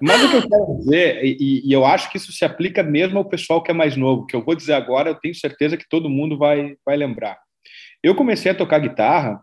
[0.00, 3.18] Mas o que eu quero dizer, e, e, eu acho que isso se aplica mesmo
[3.18, 5.88] ao pessoal que é mais novo, que eu vou dizer agora, eu tenho certeza que
[5.88, 7.38] todo mundo vai, vai lembrar.
[8.02, 9.40] Eu comecei a tocar guitarra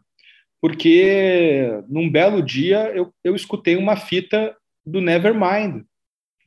[0.62, 5.84] porque num belo dia eu, eu escutei uma fita do Nevermind,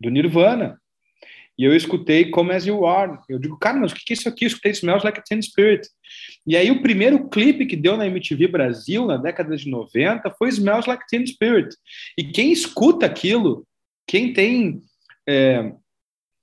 [0.01, 0.81] do Nirvana.
[1.59, 3.19] E eu escutei Come As You Are.
[3.29, 4.45] Eu digo, cara, mas o que é isso aqui?
[4.45, 5.89] Eu escutei Smells Like a Teen Spirit.
[6.47, 10.49] E aí o primeiro clipe que deu na MTV Brasil, na década de 90, foi
[10.51, 11.75] Smells Like a Teen Spirit.
[12.17, 13.67] E quem escuta aquilo,
[14.07, 14.81] quem tem
[15.29, 15.73] é,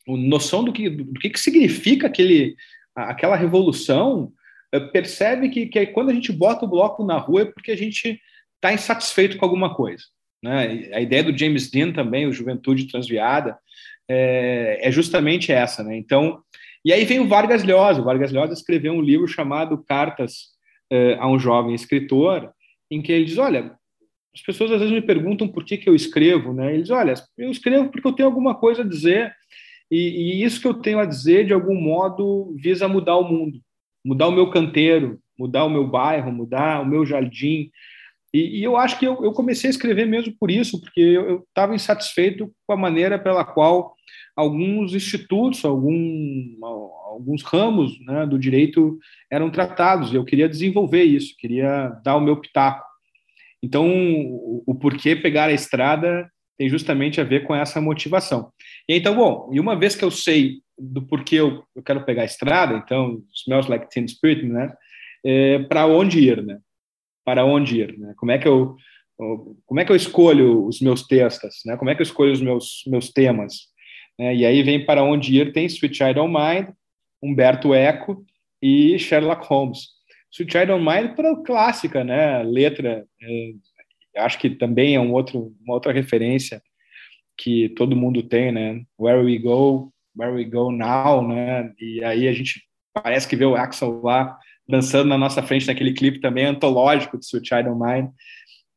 [0.06, 2.56] noção do que, do que, que significa aquele,
[2.94, 4.34] aquela revolução,
[4.72, 7.78] é, percebe que, que quando a gente bota o bloco na rua é porque a
[7.78, 8.20] gente
[8.56, 10.04] está insatisfeito com alguma coisa.
[10.44, 10.90] Né?
[10.94, 13.58] A ideia do James Dean também, o Juventude Transviada,
[14.10, 15.98] é, é justamente essa, né?
[15.98, 16.40] Então,
[16.84, 18.02] e aí vem o Vargas Llosa.
[18.02, 20.56] O Vargas Llosa escreveu um livro chamado Cartas
[20.92, 22.52] é, a um Jovem Escritor,
[22.92, 23.76] em que ele diz, olha,
[24.34, 26.74] as pessoas às vezes me perguntam por que, que eu escrevo, né?
[26.74, 29.34] Eles, olha, eu escrevo porque eu tenho alguma coisa a dizer
[29.90, 33.60] e, e isso que eu tenho a dizer, de algum modo, visa mudar o mundo,
[34.04, 37.70] mudar o meu canteiro, mudar o meu bairro, mudar o meu jardim,
[38.36, 41.46] e, e eu acho que eu, eu, comecei a escrever mesmo por isso, porque eu
[41.48, 43.96] estava insatisfeito com a maneira pela qual
[44.36, 49.00] alguns institutos, algum, alguns ramos né, do direito
[49.32, 52.86] eram tratados, eu queria desenvolver isso, queria dar o meu pitaco.
[53.64, 58.52] Então, o, o porquê pegar a estrada tem justamente a ver com essa motivação.
[58.90, 62.24] E então, bom, e uma vez que eu sei do porquê eu, eu quero pegar
[62.24, 64.74] a estrada, então, smells like teen spirit, né?
[65.26, 66.60] É, para onde ir, né?
[67.26, 68.14] Para onde ir, né?
[68.16, 68.78] Como é que eu
[69.66, 71.78] como é que eu escolho os meus textos, né?
[71.78, 73.70] Como é que eu escolho os meus meus temas?
[74.20, 74.36] Né?
[74.36, 76.70] E aí vem para onde ir tem Sweet Child Mind,
[77.24, 78.26] Humberto Eco
[78.62, 79.96] e Sherlock Holmes.
[80.32, 82.44] Sweet Child O' Mind para clássica, né?
[82.44, 86.62] Letra, é, acho que também é um outro uma outra referência
[87.38, 88.82] que todo mundo tem, né?
[89.00, 91.74] Where we go, where we go now, né?
[91.80, 95.94] E aí a gente parece que vê o Axel lá dançando na nossa frente naquele
[95.94, 98.10] clipe também antológico de Sweet Child Mine.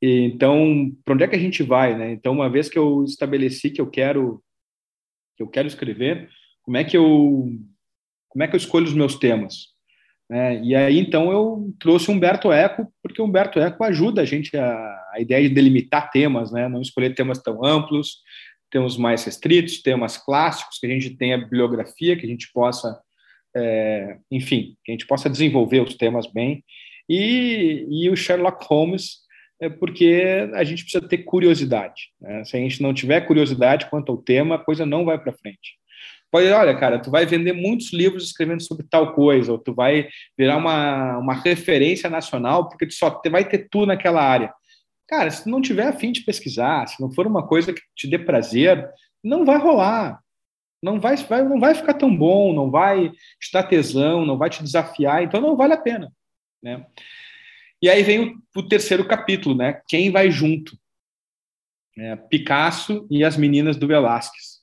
[0.01, 2.13] E, então, para onde é que a gente vai, né?
[2.13, 4.43] Então, uma vez que eu estabeleci que eu quero
[5.37, 6.29] que eu quero escrever,
[6.63, 7.49] como é que eu
[8.29, 9.69] como é que eu escolho os meus temas?
[10.31, 15.07] É, e aí, então, eu trouxe Humberto Eco, porque Humberto Eco ajuda a gente a,
[15.15, 16.69] a ideia de delimitar temas, né?
[16.69, 18.19] Não escolher temas tão amplos,
[18.71, 23.01] temas mais restritos, temas clássicos, que a gente tenha bibliografia, que a gente possa
[23.57, 26.65] é, enfim, que a gente possa desenvolver os temas bem.
[27.09, 29.29] E, e o Sherlock Holmes,
[29.61, 32.11] é porque a gente precisa ter curiosidade.
[32.21, 32.45] Né?
[32.45, 35.77] Se a gente não tiver curiosidade quanto ao tema, a coisa não vai para frente.
[36.31, 40.09] Pode, olha, cara, tu vai vender muitos livros escrevendo sobre tal coisa, ou tu vai
[40.37, 44.53] virar uma, uma referência nacional, porque tu só vai ter tu naquela área.
[45.09, 48.07] Cara, se tu não tiver afim de pesquisar, se não for uma coisa que te
[48.07, 48.87] dê prazer,
[49.25, 50.21] não vai rolar
[50.83, 54.49] não vai, vai, não vai ficar tão bom, não vai te dar tesão, não vai
[54.49, 56.13] te desafiar, então não vale a pena.
[56.63, 56.87] Né?
[57.83, 59.81] E aí vem o, o terceiro capítulo, né?
[59.89, 60.77] Quem vai junto?
[61.97, 64.59] É, Picasso e as meninas do Velázquez.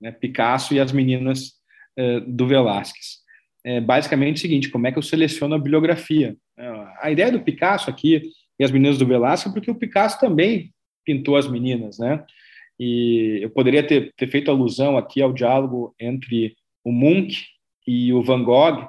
[0.00, 0.10] Né?
[0.10, 1.52] Picasso e as meninas
[1.96, 3.22] é, do Velázquez.
[3.64, 6.36] É basicamente o seguinte: como é que eu seleciono a bibliografia?
[6.58, 8.22] É, a ideia do Picasso aqui
[8.58, 10.72] e as meninas do Velázquez, porque o Picasso também
[11.04, 12.24] pintou as meninas, né?
[12.78, 17.46] E eu poderia ter, ter feito alusão aqui ao diálogo entre o Munch
[17.86, 18.88] e o Van Gogh.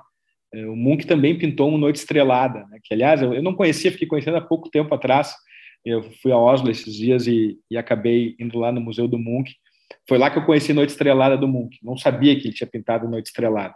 [0.53, 2.79] É, o Munch também pintou uma Noite Estrelada, né?
[2.83, 5.33] que, aliás, eu, eu não conhecia, fiquei conhecendo há pouco tempo atrás.
[5.85, 9.55] Eu fui a Oslo esses dias e, e acabei indo lá no Museu do Munch.
[10.07, 11.77] Foi lá que eu conheci Noite Estrelada do Munch.
[11.83, 13.75] Não sabia que ele tinha pintado Noite Estrelada.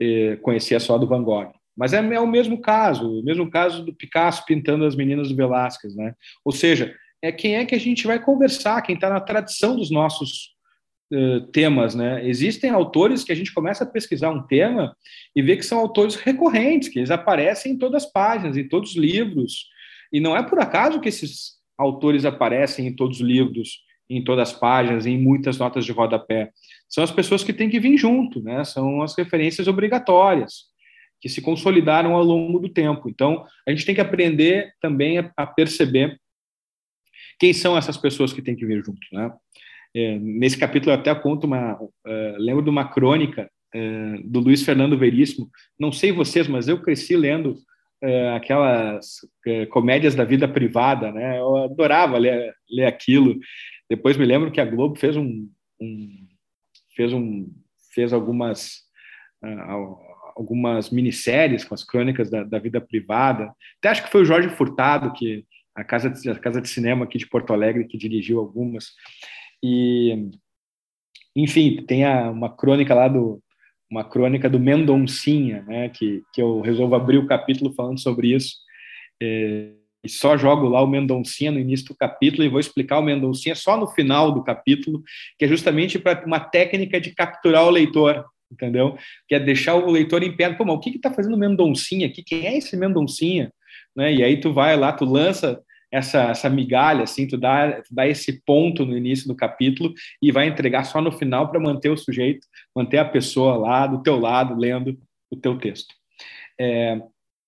[0.00, 1.52] É, conhecia só do Van Gogh.
[1.76, 5.36] Mas é, é, o mesmo caso, o mesmo caso do Picasso pintando as meninas do
[5.36, 6.14] Velázquez, né?
[6.44, 6.92] Ou seja,
[7.22, 10.54] é quem é que a gente vai conversar, quem está na tradição dos nossos
[11.12, 12.26] uh, temas, né?
[12.26, 14.96] Existem autores que a gente começa a pesquisar um tema
[15.34, 18.90] e vê que são autores recorrentes, que eles aparecem em todas as páginas, em todos
[18.90, 19.66] os livros,
[20.12, 24.50] e não é por acaso que esses autores aparecem em todos os livros, em todas
[24.50, 26.50] as páginas, em muitas notas de rodapé.
[26.88, 28.64] São as pessoas que têm que vir junto, né?
[28.64, 30.68] São as referências obrigatórias
[31.20, 33.08] que se consolidaram ao longo do tempo.
[33.08, 36.18] Então, a gente tem que aprender também a, a perceber
[37.38, 39.32] quem são essas pessoas que têm que vir junto, né?
[39.94, 44.62] É, nesse capítulo eu até conto uma, uh, lembro de uma crônica uh, do Luiz
[44.62, 45.50] Fernando Veríssimo.
[45.78, 47.52] Não sei vocês, mas eu cresci lendo
[48.04, 49.20] uh, aquelas
[49.70, 51.38] comédias da vida privada, né?
[51.38, 53.38] Eu adorava ler, ler aquilo.
[53.88, 55.48] Depois me lembro que a Globo fez um,
[55.80, 56.26] um
[56.94, 57.48] fez um
[57.94, 58.86] fez algumas
[60.36, 63.52] algumas minisséries com as crônicas da, da, vida privada.
[63.78, 65.44] Até acho que foi o Jorge Furtado, que
[65.78, 68.92] a casa, de, a casa de cinema aqui de Porto Alegre, que dirigiu algumas.
[69.62, 70.28] E,
[71.36, 73.42] enfim, tem a, uma crônica lá do
[73.90, 78.56] uma crônica do Mendoncinha, né, que, que eu resolvo abrir o capítulo falando sobre isso.
[79.22, 79.72] É,
[80.04, 83.54] e só jogo lá o Mendoncinha no início do capítulo e vou explicar o Mendoncinha
[83.54, 85.02] só no final do capítulo,
[85.38, 88.96] que é justamente para uma técnica de capturar o leitor entendeu?
[89.26, 90.52] Que é deixar o leitor em pé.
[90.52, 92.22] Pô, mas o que está fazendo Mendoncinha aqui?
[92.22, 93.52] Quem é esse Mendoncinha?
[93.94, 94.14] Né?
[94.14, 95.60] E aí tu vai lá, tu lança
[95.90, 100.30] essa, essa migalha, assim, tu dá, tu dá esse ponto no início do capítulo e
[100.30, 104.18] vai entregar só no final para manter o sujeito, manter a pessoa lá do teu
[104.18, 104.98] lado, lendo
[105.30, 105.94] o teu texto.
[106.60, 107.00] É,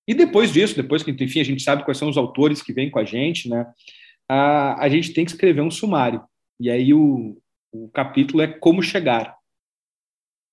[0.09, 2.91] e depois disso, depois que, enfim, a gente sabe quais são os autores que vêm
[2.91, 3.67] com a gente, né,
[4.29, 6.23] a, a gente tem que escrever um sumário.
[6.59, 7.37] E aí o,
[7.73, 9.41] o capítulo é como chegar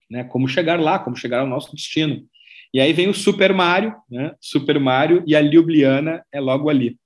[0.09, 0.23] né?
[0.23, 2.25] Como chegar lá, como chegar ao nosso destino.
[2.73, 4.33] E aí vem o Super Mario, né?
[4.39, 6.97] Super Mario e a Ljubljana é logo ali,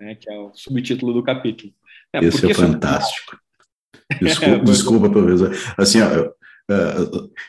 [0.00, 0.14] né?
[0.14, 1.72] Que é o subtítulo do capítulo.
[2.12, 3.38] É, Esse é fantástico.
[4.22, 5.54] Desculpa, desculpa professor.
[5.76, 6.32] Assim, ó,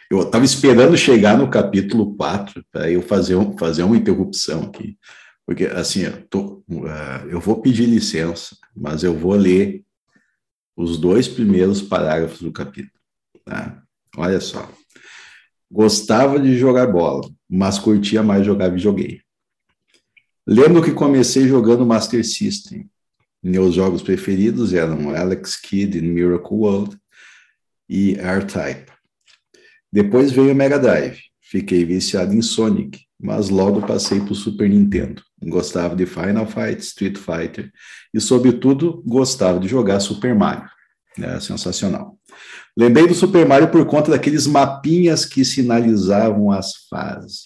[0.09, 4.97] eu estava esperando chegar no capítulo 4 para eu fazer, um, fazer uma interrupção aqui.
[5.45, 9.83] Porque, assim, eu, tô, uh, eu vou pedir licença, mas eu vou ler
[10.75, 12.99] os dois primeiros parágrafos do capítulo.
[13.45, 13.81] Tá?
[14.15, 14.69] Olha só.
[15.69, 19.21] Gostava de jogar bola, mas curtia mais jogar videogame.
[20.51, 22.89] Lembro que comecei jogando Master System.
[23.41, 26.97] Meus jogos preferidos eram Alex Kidd in Miracle World
[27.87, 28.91] e R-Type.
[29.93, 31.19] Depois veio o Mega Drive.
[31.39, 35.21] Fiquei viciado em Sonic, mas logo passei para o Super Nintendo.
[35.39, 37.71] Gostava de Final Fight, Street Fighter
[38.11, 40.67] e, sobretudo, gostava de jogar Super Mario.
[41.15, 42.17] Era sensacional.
[42.75, 47.43] Lembrei do Super Mario por conta daqueles mapinhas que sinalizavam as fases.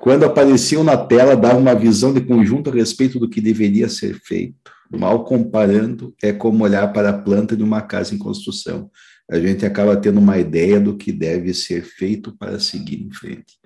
[0.00, 4.14] Quando apareciam na tela, dava uma visão de conjunto a respeito do que deveria ser
[4.20, 4.70] feito.
[4.90, 8.90] Mal comparando, é como olhar para a planta de uma casa em construção.
[9.28, 13.58] A gente acaba tendo uma ideia do que deve ser feito para seguir em frente.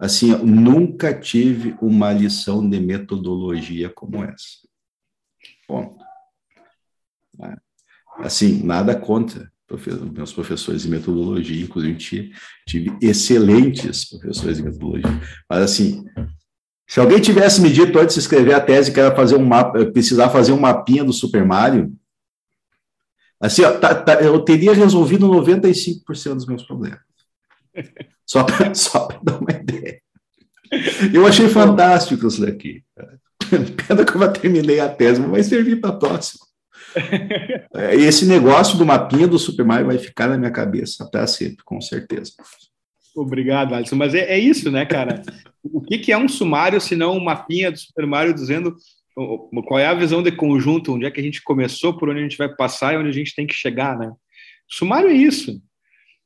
[0.00, 4.66] Assim, eu nunca tive uma lição de metodologia como essa.
[5.68, 6.04] Ponto.
[8.18, 9.53] Assim, nada contra
[10.12, 12.32] meus professores de metodologia, inclusive tive,
[12.66, 15.20] tive excelentes professores de metodologia.
[15.48, 16.04] Mas assim,
[16.86, 19.84] se alguém tivesse me dito antes de escrever a tese que era fazer um mapa,
[19.86, 21.92] precisar fazer um mapinha do Super Mario,
[23.40, 27.00] assim, ó, tá, tá, eu teria resolvido 95% dos meus problemas.
[28.26, 30.00] Só para só dar uma ideia.
[31.12, 32.82] Eu achei fantástico isso daqui.
[33.86, 36.46] Pena que eu terminei a tese, mas vai servir para a próxima.
[37.76, 41.64] É, esse negócio do mapinha do Super Mario vai ficar na minha cabeça para sempre,
[41.64, 42.32] com certeza.
[43.16, 43.96] Obrigado, Alisson.
[43.96, 45.22] Mas é, é isso, né, cara?
[45.64, 48.76] o que, que, é um sumário se não um mapinha do Super Mario dizendo
[49.66, 52.22] qual é a visão de conjunto, onde é que a gente começou, por onde a
[52.22, 54.12] gente vai passar e onde a gente tem que chegar, né?
[54.68, 55.60] Sumário é isso.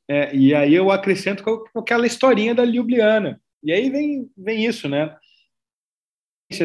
[0.09, 3.39] É, e aí eu acrescento com aquela historinha da Ljubljana.
[3.63, 5.15] E aí vem, vem isso, né?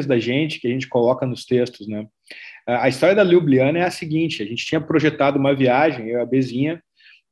[0.07, 2.07] da gente que a gente coloca nos textos, né?
[2.67, 6.23] A história da Ljubljana é a seguinte: a gente tinha projetado uma viagem, eu e
[6.23, 6.83] a Bezinha,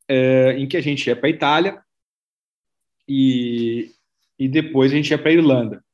[0.09, 1.83] é, em que a gente ia para a Itália
[3.09, 3.91] e,
[4.39, 5.85] e depois a gente ia para a Irlanda.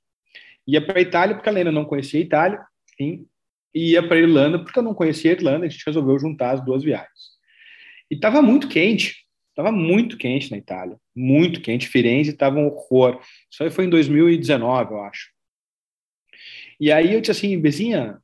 [0.67, 2.67] Ia para a Itália porque a Lena não conhecia a Itália,
[2.99, 3.25] e
[3.75, 6.65] ia para a Irlanda porque eu não conhecia a Irlanda, a gente resolveu juntar as
[6.65, 7.39] duas viagens.
[8.11, 11.89] E estava muito quente, estava muito quente na Itália, muito quente.
[11.89, 13.21] Firenze estava um horror.
[13.51, 15.31] Isso aí foi em 2019, eu acho.
[16.81, 18.19] E aí eu disse assim, Bezinha,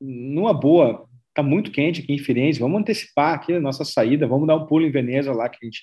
[0.00, 4.46] numa boa, tá muito quente aqui em Firenze, vamos antecipar aqui a nossa saída, vamos
[4.46, 5.82] dar um pulo em Veneza lá, que a gente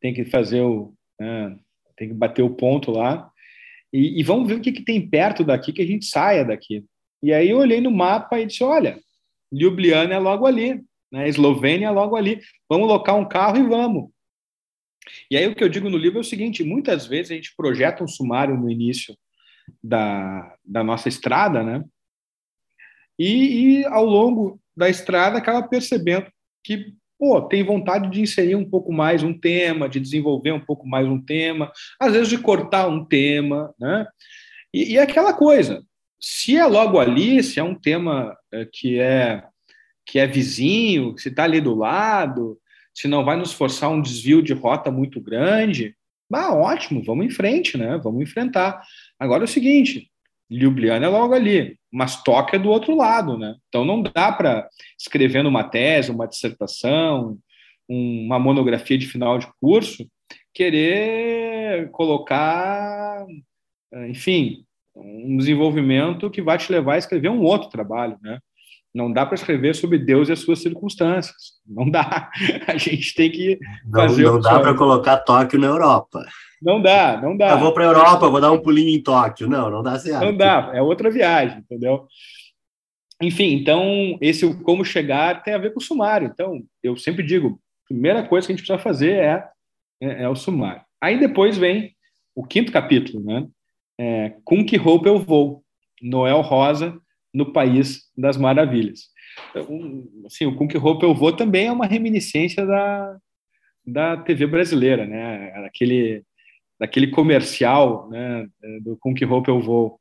[0.00, 0.94] tem que fazer o.
[1.18, 1.56] Né,
[1.96, 3.30] tem que bater o ponto lá.
[3.92, 6.84] E, e vamos ver o que, que tem perto daqui, que a gente saia daqui.
[7.22, 8.98] E aí eu olhei no mapa e disse: olha,
[9.52, 10.82] Ljubljana é logo ali,
[11.12, 11.28] né?
[11.28, 12.40] Eslovênia é logo ali.
[12.68, 14.10] Vamos locar um carro e vamos.
[15.30, 17.54] E aí o que eu digo no livro é o seguinte: muitas vezes a gente
[17.56, 19.16] projeta um sumário no início
[19.82, 21.84] da, da nossa estrada, né?
[23.18, 26.26] E, e ao longo da estrada acaba percebendo
[26.62, 30.86] que pô, tem vontade de inserir um pouco mais um tema, de desenvolver um pouco
[30.86, 34.06] mais um tema, às vezes de cortar um tema, né?
[34.72, 35.82] E, e é aquela coisa,
[36.20, 39.44] se é logo ali, se é um tema é, que é
[40.06, 42.58] que é vizinho, se está ali do lado,
[42.94, 45.96] se não vai nos forçar um desvio de rota muito grande,
[46.30, 47.98] bah, ótimo, vamos em frente, né?
[48.02, 48.82] Vamos enfrentar.
[49.18, 50.10] Agora é o seguinte,
[50.54, 53.54] Ljubljana é logo ali, mas Tóquio é do outro lado, né?
[53.68, 57.36] Então não dá para escrever uma tese, uma dissertação,
[57.88, 60.06] uma monografia de final de curso,
[60.52, 63.26] querer colocar,
[64.08, 68.38] enfim, um desenvolvimento que vai te levar a escrever um outro trabalho, né?
[68.94, 71.54] Não dá para escrever sobre Deus e as suas circunstâncias.
[71.66, 72.30] Não dá.
[72.68, 73.58] A gente tem que
[73.90, 74.22] fazer.
[74.22, 76.24] Não, não dá para colocar Tóquio na Europa.
[76.64, 77.50] Não dá, não dá.
[77.50, 79.46] Eu vou para a Europa, vou dar um pulinho em Tóquio.
[79.46, 80.24] Não, não dá certo.
[80.24, 82.06] Não dá, é outra viagem, entendeu?
[83.22, 86.30] Enfim, então, esse como chegar tem a ver com o sumário.
[86.32, 89.48] Então, eu sempre digo, a primeira coisa que a gente precisa fazer é,
[90.02, 90.82] é, é o sumário.
[91.02, 91.94] Aí depois vem
[92.34, 93.46] o quinto capítulo, né?
[94.00, 95.62] É, com que roupa eu vou?
[96.02, 96.98] Noel Rosa
[97.32, 99.10] no País das Maravilhas.
[100.24, 103.16] Assim, o com que roupa eu vou também é uma reminiscência da,
[103.86, 105.52] da TV brasileira, né?
[105.66, 106.24] Aquele
[106.78, 108.46] daquele comercial, né,
[108.82, 109.98] do Com que roupa eu vou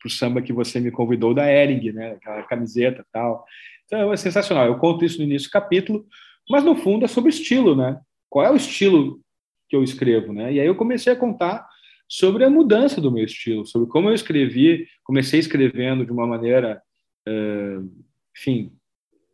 [0.00, 3.44] pro samba que você me convidou da Ering, né, aquela camiseta tal.
[3.86, 4.66] Então é sensacional.
[4.66, 6.06] Eu conto isso no início do capítulo,
[6.50, 8.00] mas no fundo é sobre estilo, né?
[8.28, 9.20] Qual é o estilo
[9.68, 10.52] que eu escrevo, né?
[10.52, 11.66] E aí eu comecei a contar
[12.08, 16.82] sobre a mudança do meu estilo, sobre como eu escrevi, comecei escrevendo de uma maneira,
[17.26, 18.04] uh,
[18.36, 18.72] enfim,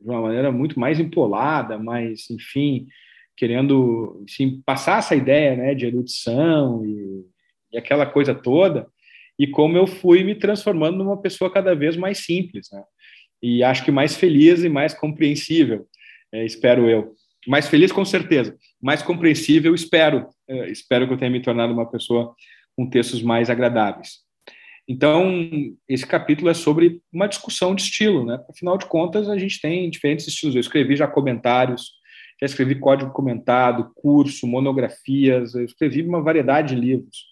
[0.01, 2.87] de uma maneira muito mais empolada, mais, enfim,
[3.39, 7.25] querendo assim, passar essa ideia né, de erudição e,
[7.73, 8.89] e, aquela coisa toda,
[9.39, 12.83] e como eu fui me transformando numa pessoa cada vez mais simples, né?
[13.41, 15.87] e acho que mais feliz e mais compreensível,
[16.33, 17.15] é, espero eu.
[17.47, 20.27] Mais feliz, com certeza, mais compreensível, espero.
[20.49, 22.35] É, espero que eu tenha me tornado uma pessoa
[22.77, 24.19] com textos mais agradáveis.
[24.89, 25.41] Então,
[25.89, 28.43] esse capítulo é sobre uma discussão de estilo, né?
[28.51, 30.57] Afinal de contas, a gente tem diferentes estilos.
[30.57, 31.98] Eu escrevi já comentários
[32.41, 37.27] já escrevi código comentado, curso, monografias, eu escrevi uma variedade de livros.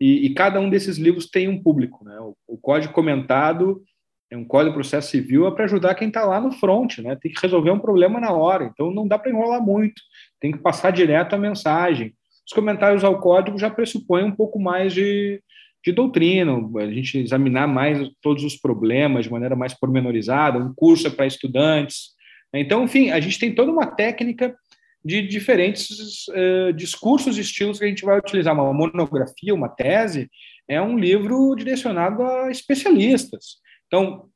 [0.00, 2.04] E, e cada um desses livros tem um público.
[2.04, 2.18] Né?
[2.20, 3.82] O, o código comentado
[4.30, 7.16] é um código de processo civil é para ajudar quem está lá no front, né?
[7.16, 10.02] tem que resolver um problema na hora, então não dá para enrolar muito,
[10.40, 12.12] tem que passar direto a mensagem.
[12.46, 15.40] Os comentários ao código já pressupõem um pouco mais de,
[15.84, 21.06] de doutrina, a gente examinar mais todos os problemas de maneira mais pormenorizada, um curso
[21.06, 22.15] é para estudantes,
[22.60, 24.56] então, enfim, a gente tem toda uma técnica
[25.04, 28.54] de diferentes uh, discursos e estilos que a gente vai utilizar.
[28.54, 30.28] Uma monografia, uma tese,
[30.68, 33.58] é um livro direcionado a especialistas.
[33.86, 34.28] Então,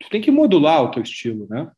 [0.00, 1.70] tu tem que modular o teu estilo, né?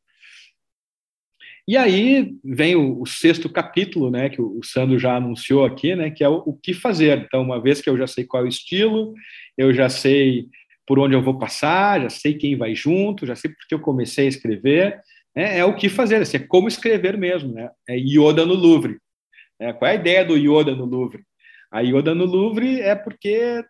[1.66, 5.97] E aí vem o, o, sexto capítulo, né, que o, o Sandro já anunciou aqui,
[5.97, 7.18] né, que é o, o, que fazer.
[7.20, 9.14] Então, uma vez que eu já sei qual é o estilo,
[9.57, 10.47] eu já sei
[10.86, 14.26] por onde eu vou passar, já sei quem vai junto, já sei porque eu comecei
[14.26, 15.01] a escrever,
[15.35, 17.70] é, é o que fazer, assim, é como escrever mesmo, né?
[17.89, 18.99] É Yoda no Louvre.
[19.59, 21.24] É, qual é a ideia do Yoda no Louvre?
[21.70, 23.64] A Yoda no Louvre é porque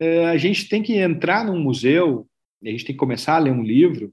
[0.00, 2.26] é, a gente tem que entrar num museu,
[2.64, 4.12] a gente tem que começar a ler um livro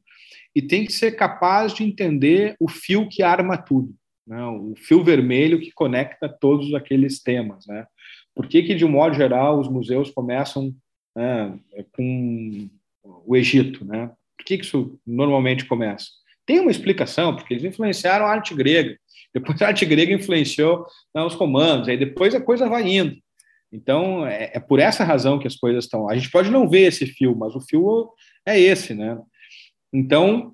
[0.53, 3.93] e tem que ser capaz de entender o fio que arma tudo,
[4.25, 4.43] né?
[4.45, 7.65] o fio vermelho que conecta todos aqueles temas.
[7.67, 7.85] Né?
[8.35, 10.73] Por que, que de um modo geral, os museus começam
[11.15, 11.57] né,
[11.93, 12.69] com
[13.03, 13.85] o Egito?
[13.85, 14.11] Né?
[14.37, 16.07] Por que, que isso normalmente começa?
[16.47, 18.97] Tem uma explicação, porque eles influenciaram a arte grega.
[19.33, 23.17] Depois a arte grega influenciou né, os romanos, aí depois a coisa vai indo.
[23.71, 26.09] Então, é, é, por essa razão que as coisas estão.
[26.09, 28.09] A gente pode não ver esse fio, mas o fio
[28.45, 29.19] é esse, né?
[29.91, 30.53] Então,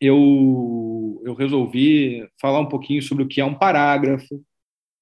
[0.00, 4.42] eu, eu resolvi falar um pouquinho sobre o que é um parágrafo.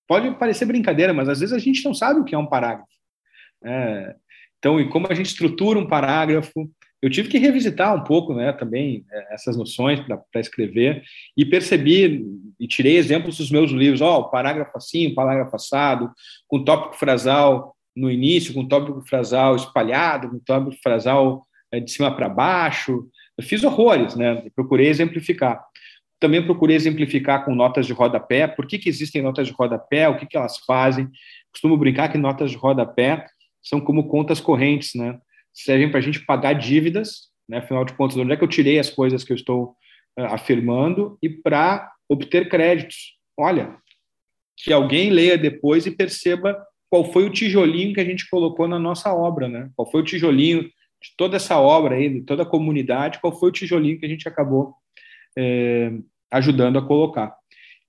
[0.09, 2.91] Pode parecer brincadeira, mas às vezes a gente não sabe o que é um parágrafo.
[3.65, 4.17] É,
[4.59, 6.69] então, e como a gente estrutura um parágrafo,
[7.03, 11.03] eu tive que revisitar um pouco, né, também é, essas noções para escrever
[11.37, 12.25] e percebi
[12.59, 16.11] e tirei exemplos dos meus livros, ó, oh, parágrafo assim, parágrafo passado,
[16.47, 22.15] com tópico frasal no início, com tópico frasal espalhado, com tópico frasal é, de cima
[22.15, 23.09] para baixo.
[23.37, 24.45] Eu fiz horrores, né?
[24.55, 25.63] Procurei exemplificar.
[26.19, 28.47] Também procurei exemplificar com notas de rodapé.
[28.47, 30.09] Por que, que existem notas de rodapé?
[30.09, 31.09] O que, que elas fazem?
[31.51, 33.27] Costumo brincar que notas de rodapé
[33.63, 35.19] são como contas correntes, né?
[35.53, 37.59] Servem para a gente pagar dívidas, né?
[37.59, 39.77] afinal de contas, onde é que eu tirei as coisas que eu estou
[40.19, 43.17] uh, afirmando e para obter créditos.
[43.39, 43.77] Olha,
[44.57, 48.79] que alguém leia depois e perceba qual foi o tijolinho que a gente colocou na
[48.79, 49.71] nossa obra, né?
[49.77, 53.49] Qual foi o tijolinho de toda essa obra aí, de toda a comunidade, qual foi
[53.49, 54.75] o tijolinho que a gente acabou
[55.39, 55.93] é,
[56.31, 57.35] ajudando a colocar.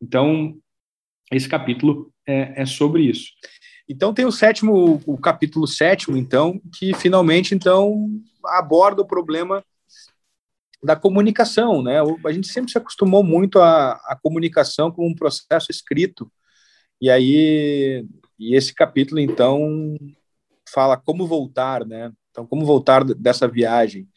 [0.01, 0.55] Então,
[1.31, 3.31] esse capítulo é, é, sobre isso.
[3.91, 8.09] Então tem o sétimo, o capítulo sétimo, então, que finalmente então
[8.45, 9.61] aborda o problema
[10.81, 11.97] da comunicação, né?
[12.25, 16.31] A gente sempre se acostumou muito à, comunicação como um processo escrito,
[17.01, 18.07] e aí
[18.39, 19.97] e esse capítulo então
[20.69, 22.13] fala como voltar, né?
[22.29, 24.07] Então como voltar dessa viagem,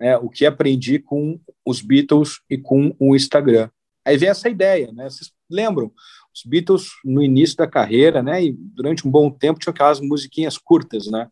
[0.00, 0.16] né?
[0.16, 3.70] O que aprendi com os Beatles e com o Instagram.
[4.04, 5.08] Aí vem essa ideia, né?
[5.08, 5.92] Vocês lembram?
[6.34, 8.44] Os Beatles no início da carreira, né?
[8.44, 11.28] E durante um bom tempo tinham aquelas musiquinhas curtas, né?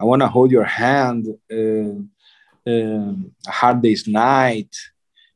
[0.00, 4.70] I Wanna Hold Your Hand, uh, uh, Hard Day's Night,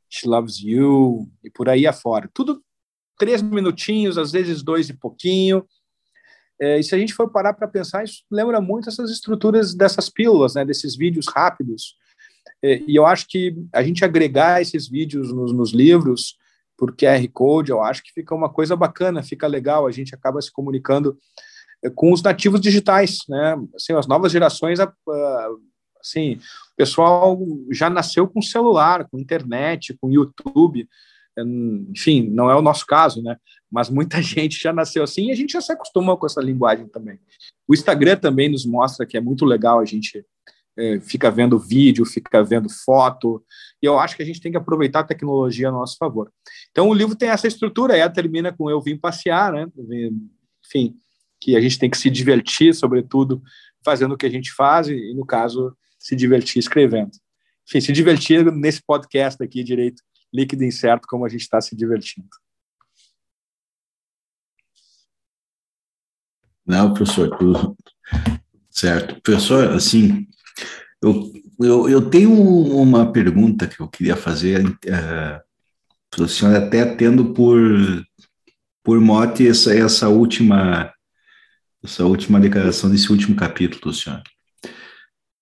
[0.08, 2.28] She Loves You e por aí afora.
[2.32, 2.62] Tudo
[3.18, 5.64] três minutinhos, às vezes dois e pouquinho.
[6.60, 10.08] É, e se a gente for parar para pensar, isso lembra muito essas estruturas dessas
[10.08, 10.64] pílulas, né?
[10.64, 11.96] Desses vídeos rápidos.
[12.62, 16.36] É, e eu acho que a gente agregar esses vídeos nos, nos livros
[16.76, 20.40] por QR Code, eu acho que fica uma coisa bacana, fica legal, a gente acaba
[20.40, 21.16] se comunicando
[21.82, 23.56] eh, com os nativos digitais, né?
[23.74, 24.78] Assim, as novas gerações,
[26.00, 27.38] assim, o pessoal
[27.70, 30.88] já nasceu com celular, com internet, com YouTube,
[31.90, 33.36] enfim, não é o nosso caso, né?
[33.70, 36.88] Mas muita gente já nasceu assim e a gente já se acostuma com essa linguagem
[36.88, 37.18] também.
[37.68, 40.24] O Instagram também nos mostra que é muito legal a gente
[40.76, 43.44] é, fica vendo vídeo, fica vendo foto,
[43.82, 46.32] e eu acho que a gente tem que aproveitar a tecnologia a nosso favor.
[46.70, 49.66] Então, o livro tem essa estrutura, ela termina com eu vim passear, né?
[50.66, 50.96] Enfim,
[51.40, 53.42] que a gente tem que se divertir, sobretudo,
[53.84, 57.12] fazendo o que a gente faz, e, no caso, se divertir escrevendo.
[57.68, 60.02] Enfim, se divertir nesse podcast aqui, direito
[60.32, 62.28] líquido e incerto, como a gente está se divertindo.
[66.66, 67.76] Não, professor, tudo
[68.68, 69.20] certo.
[69.22, 70.26] Professor, assim,
[71.02, 75.40] eu, eu, eu tenho uma pergunta que eu queria fazer uh,
[76.10, 77.58] para o senhor, até tendo por,
[78.82, 80.92] por mote essa, essa última
[81.84, 84.20] essa última declaração desse último capítulo senhor.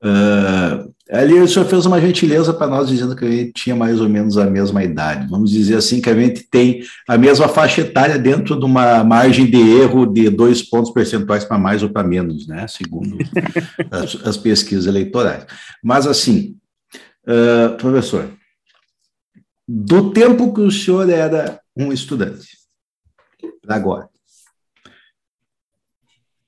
[0.04, 4.02] Uh, ali o senhor fez uma gentileza para nós dizendo que a gente tinha mais
[4.02, 5.26] ou menos a mesma idade.
[5.30, 9.46] Vamos dizer assim que a gente tem a mesma faixa etária dentro de uma margem
[9.46, 12.68] de erro de dois pontos percentuais para mais ou para menos, né?
[12.68, 13.16] Segundo
[13.90, 15.46] as, as, pesquisas eleitorais.
[15.82, 16.54] Mas assim,
[17.26, 18.28] uh, professor,
[19.66, 22.58] do tempo que o senhor era um estudante,
[23.66, 24.06] agora,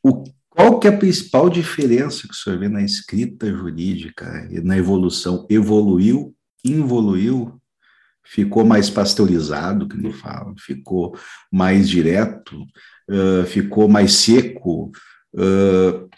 [0.03, 0.25] o
[0.57, 4.75] qual que é a principal diferença que o senhor vê na escrita jurídica e na
[4.79, 5.47] evolução?
[5.51, 6.35] Evoluiu,
[6.65, 7.61] involuiu,
[8.25, 11.15] ficou mais pasteurizado, que não fala, ficou
[11.53, 12.57] mais direto,
[13.11, 14.91] uh, ficou mais seco.
[15.35, 16.09] Uh,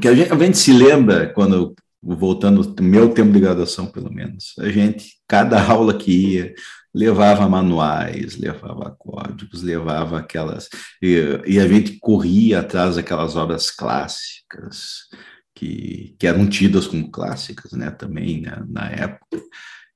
[0.00, 4.54] que a gente, a gente se lembra, quando voltando meu tempo de graduação, pelo menos,
[4.60, 6.54] a gente, cada aula que ia,
[6.94, 10.68] levava manuais, levava códigos, levava aquelas.
[11.02, 11.16] E,
[11.46, 15.08] e, a gente corria atrás daquelas obras clássicas,
[15.54, 19.42] que, que eram tidas como clássicas né, também né, na época.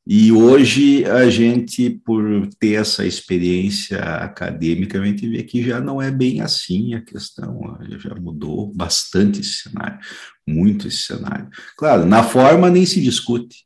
[0.04, 6.02] E hoje a gente, por ter essa experiência acadêmica, a gente vê que já não
[6.02, 10.00] é bem assim a questão, já mudou bastante esse cenário,
[10.44, 11.48] muito esse cenário.
[11.76, 13.64] Claro, na forma nem se discute,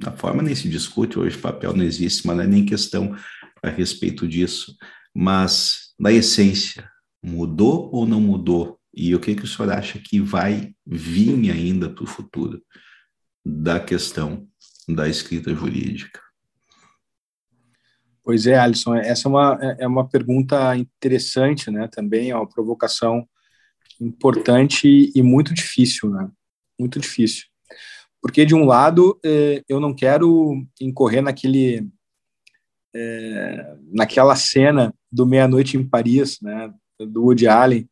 [0.00, 3.14] na forma nem se discute, hoje papel não existe, mas não é nem questão
[3.62, 4.74] a respeito disso.
[5.14, 6.88] Mas, na essência,
[7.22, 8.78] mudou ou não mudou?
[8.94, 12.62] E o que, que o senhor acha que vai vir ainda para o futuro
[13.44, 14.48] da questão
[14.88, 16.20] da escrita jurídica?
[18.24, 21.88] Pois é, Alisson, essa é uma, é uma pergunta interessante, né?
[21.88, 23.28] Também é uma provocação
[24.00, 26.30] importante e muito difícil, né?
[26.78, 27.49] Muito difícil
[28.20, 31.88] porque de um lado eh, eu não quero incorrer naquele
[32.94, 37.88] eh, naquela cena do meia noite em Paris, né, do Woody Allen,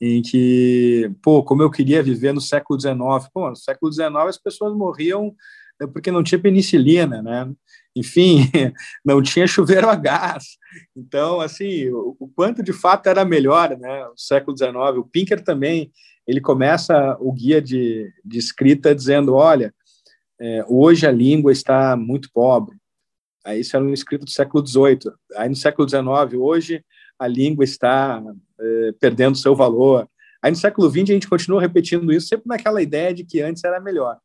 [0.00, 2.96] em que pô, como eu queria viver no século XIX,
[3.32, 5.34] pô, no século XIX as pessoas morriam
[5.80, 7.50] eh, porque não tinha penicilina, né?
[7.96, 8.50] Enfim,
[9.04, 10.56] não tinha chuveiro a gás.
[10.96, 14.06] Então, assim, o, quanto de fato era melhor, né?
[14.06, 14.74] O século XIX.
[14.98, 15.90] O Pinker também
[16.26, 19.74] ele começa o guia de, de escrita dizendo: olha,
[20.40, 22.76] é, hoje a língua está muito pobre.
[23.44, 25.12] Aí isso era um escrito do século XVIII.
[25.36, 26.84] Aí no século XIX, hoje
[27.18, 28.22] a língua está
[28.60, 30.08] é, perdendo seu valor.
[30.42, 33.64] Aí no século XX a gente continua repetindo isso, sempre naquela ideia de que antes
[33.64, 34.16] era melhor.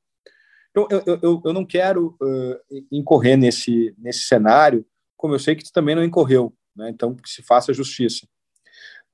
[0.75, 5.63] Então, eu, eu, eu não quero uh, incorrer nesse, nesse cenário, como eu sei que
[5.63, 6.89] tu também não incorreu, né?
[6.89, 8.27] então que se faça justiça.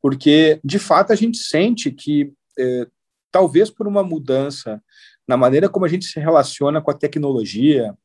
[0.01, 2.88] Porque, de fato, a gente sente que, eh,
[3.32, 4.84] talvez por uma mudança
[5.28, 7.95] na maneira como a gente se relaciona com a tecnologia,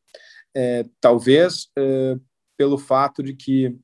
[0.54, 2.18] eh, talvez eh,
[2.58, 3.74] pelo fato de que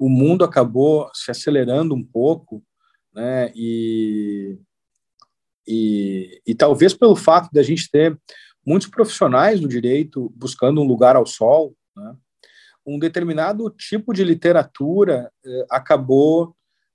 [0.00, 2.64] o mundo acabou se acelerando um pouco,
[3.12, 3.52] né?
[3.54, 4.58] E,
[5.66, 8.18] e, e talvez pelo fato de a gente ter
[8.64, 12.14] muitos profissionais do direito buscando um lugar ao sol, né?
[12.84, 16.54] um determinado tipo de literatura eh, acabou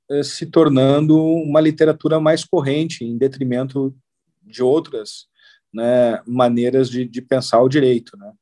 [0.09, 3.93] eh, se tornando uma literatura mais corrente, em detrimento
[4.41, 5.28] de outras
[5.74, 8.17] né, maneiras de, de, pensar o direito.
[8.17, 8.34] Né?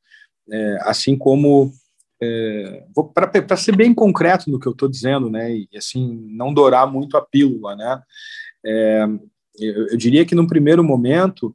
[0.52, 1.72] É, assim como,
[2.20, 6.90] é, para ser bem concreto no que eu estou dizendo, né, e assim não dourar
[6.90, 8.02] muito a pílula, né,
[8.66, 9.06] é,
[9.60, 11.54] eu, eu, diria que num primeiro momento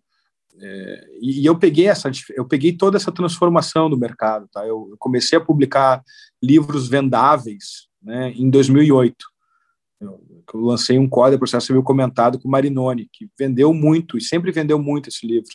[0.59, 4.65] é, e, eu peguei essa eu peguei toda essa transformação do mercado tá?
[4.65, 6.03] Eu, eu comecei a publicar
[6.41, 9.15] livros vendáveis né, em 2008
[10.01, 10.21] eu,
[10.53, 14.51] eu lancei um código processo civil comentado com o Marinoni que vendeu muito e sempre
[14.51, 15.49] vendeu muito esse livro.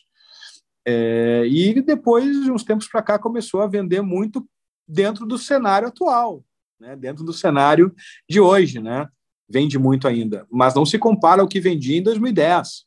[0.87, 4.49] É, e depois de uns tempos para cá começou a vender muito
[4.89, 6.43] dentro do cenário atual
[6.81, 7.95] né, dentro do cenário
[8.29, 9.07] de hoje né
[9.51, 12.85] vende muito ainda, mas não se compara ao que vendia em 2010.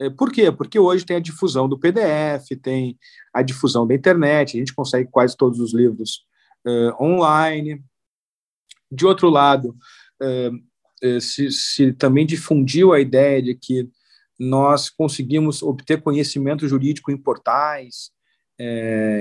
[0.00, 0.50] É, por quê?
[0.50, 2.96] Porque hoje tem a difusão do PDF, tem
[3.32, 6.24] a difusão da internet, a gente consegue quase todos os livros
[6.66, 7.82] uh, online.
[8.90, 9.76] De outro lado,
[10.22, 13.88] uh, se, se, também difundiu a ideia de que
[14.38, 18.10] nós conseguimos obter conhecimento jurídico em portais,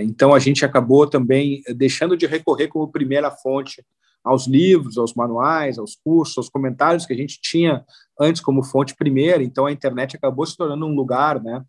[0.03, 3.83] então a gente acabou também deixando de recorrer como primeira fonte
[4.23, 7.83] aos livros, aos manuais, aos cursos, aos comentários que a gente tinha
[8.19, 9.43] antes como fonte primeira.
[9.43, 11.63] Então a internet acabou se tornando um lugar, né?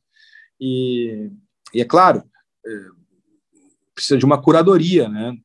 [0.60, 1.30] E,
[1.72, 2.22] e é claro,
[2.64, 2.70] é,
[3.94, 5.36] precisa de uma curadoria, né?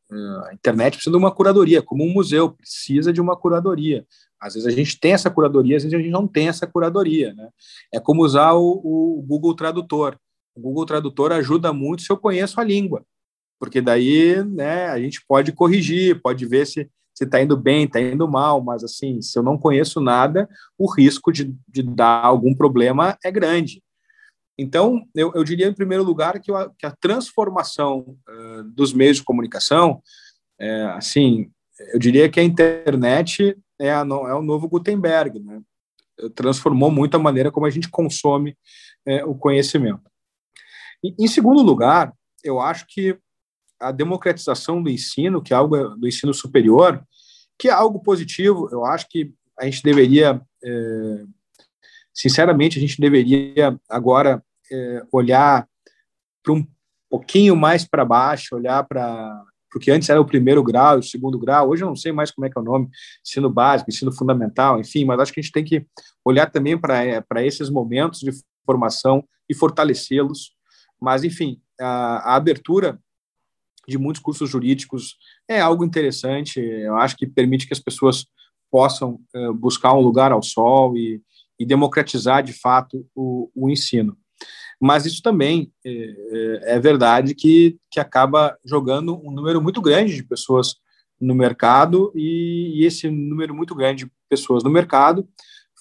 [0.49, 4.05] A internet precisa de uma curadoria, como um museu precisa de uma curadoria.
[4.39, 7.33] Às vezes a gente tem essa curadoria, às vezes a gente não tem essa curadoria,
[7.33, 7.49] né?
[7.93, 10.17] É como usar o, o Google Tradutor.
[10.55, 13.03] O Google Tradutor ajuda muito se eu conheço a língua,
[13.59, 16.89] porque daí, né, a gente pode corrigir, pode ver se
[17.19, 20.47] se está indo bem, está indo mal, mas assim, se eu não conheço nada,
[20.77, 23.83] o risco de, de dar algum problema é grande.
[24.57, 29.17] Então, eu, eu diria, em primeiro lugar, que, eu, que a transformação uh, dos meios
[29.17, 30.01] de comunicação,
[30.57, 31.51] é, assim,
[31.91, 35.61] eu diria que a internet é, a, é o novo Gutenberg, né?
[36.35, 38.57] transformou muito a maneira como a gente consome
[39.05, 40.09] é, o conhecimento.
[41.03, 42.13] Em segundo lugar,
[42.43, 43.17] eu acho que
[43.79, 47.03] a democratização do ensino, que é algo do ensino superior,
[47.57, 48.69] que é algo positivo.
[48.71, 51.23] Eu acho que a gente deveria, é,
[52.13, 55.67] sinceramente, a gente deveria agora é, olhar
[56.43, 56.65] para um
[57.09, 61.69] pouquinho mais para baixo, olhar para porque antes era o primeiro grau o segundo grau,
[61.69, 62.89] hoje eu não sei mais como é que é o nome,
[63.23, 65.85] ensino básico, ensino fundamental, enfim, mas acho que a gente tem que
[66.25, 68.31] olhar também para esses momentos de
[68.65, 70.51] formação e fortalecê-los.
[70.99, 72.99] Mas, enfim, a, a abertura
[73.89, 75.17] de muitos cursos jurídicos
[75.47, 76.59] é algo interessante.
[76.59, 78.25] Eu acho que permite que as pessoas
[78.71, 81.21] possam uh, buscar um lugar ao sol e,
[81.59, 84.17] e democratizar de fato o, o, ensino.
[84.79, 90.23] Mas isso também é, é verdade que, que acaba jogando um número muito grande de
[90.23, 90.75] pessoas
[91.19, 95.27] no mercado e, e esse número muito grande de pessoas no mercado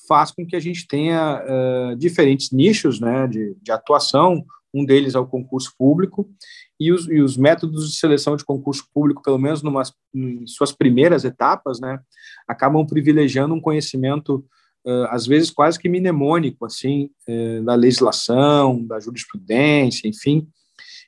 [0.08, 4.44] faz com que a gente tenha uh, diferentes nichos né, de, de atuação.
[4.72, 6.28] Um deles é o concurso público
[6.80, 9.62] e os, e os métodos de seleção de concurso público, pelo menos
[10.14, 11.98] em suas primeiras etapas, né,
[12.46, 14.44] acabam privilegiando um conhecimento,
[14.86, 20.48] uh, às vezes quase que mnemônico, assim, uh, da legislação, da jurisprudência, enfim,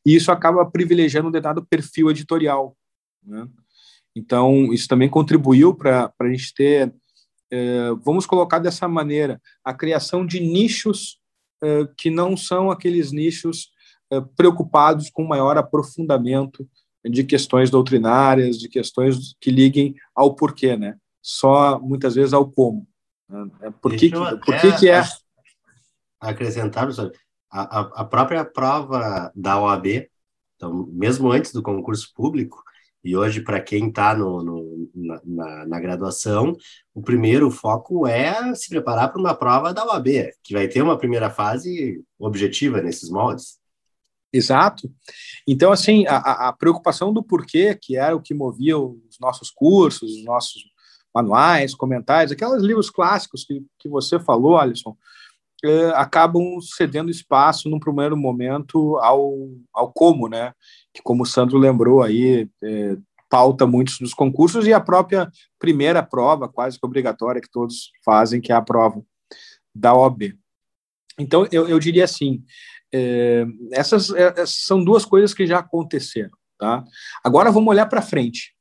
[0.05, 2.77] e isso acaba privilegiando um determinado perfil editorial.
[3.25, 3.47] Né?
[4.17, 10.27] Então, isso também contribuiu para a gente ter, uh, vamos colocar dessa maneira, a criação
[10.27, 11.19] de nichos
[11.99, 13.69] que não são aqueles nichos
[14.37, 16.69] preocupados com maior aprofundamento
[17.05, 20.97] de questões doutrinárias, de questões que liguem ao porquê, né?
[21.23, 22.87] Só muitas vezes ao como.
[23.29, 23.51] Né?
[23.63, 25.03] É por que, por que, que é
[26.21, 27.13] acrescentar, professor,
[27.51, 30.09] a, a própria prova da OAB,
[30.57, 32.63] então, mesmo antes do concurso público,
[33.03, 34.91] e hoje, para quem está no,
[35.25, 36.55] na, na, graduação,
[36.95, 40.99] o primeiro foco é se preparar para uma prova da OAB, que vai ter uma
[40.99, 43.60] primeira fase objetiva nesses moldes.
[44.33, 44.91] Exato.
[45.47, 50.19] Então, assim, a, a, preocupação do porquê, que era o que movia os nossos cursos,
[50.19, 50.63] os nossos
[51.13, 54.97] manuais, comentários, aqueles livros clássicos que, que você falou, Alisson,
[55.65, 59.35] eh, acabam cedendo espaço num primeiro momento ao,
[59.75, 60.55] ao como, né?
[60.95, 62.97] Que como o Sandro lembrou aí, eh,
[63.29, 68.41] pauta muitos dos concursos e a própria primeira prova, quase que obrigatória, que todos fazem,
[68.41, 69.03] que é a prova
[69.75, 70.35] da OB.
[71.19, 72.43] Então, eu, eu diria assim,
[72.93, 76.31] é, essas, essas são duas coisas que já aconteceram.
[76.59, 76.85] Tá?
[77.25, 78.55] Agora vamos olhar para frente.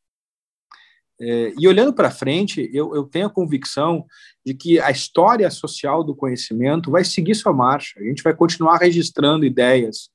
[1.21, 4.05] É, e olhando para frente, eu, eu, tenho a convicção
[4.45, 7.99] de que a história social do conhecimento vai seguir sua marcha.
[7.99, 10.09] A gente vai continuar registrando ideias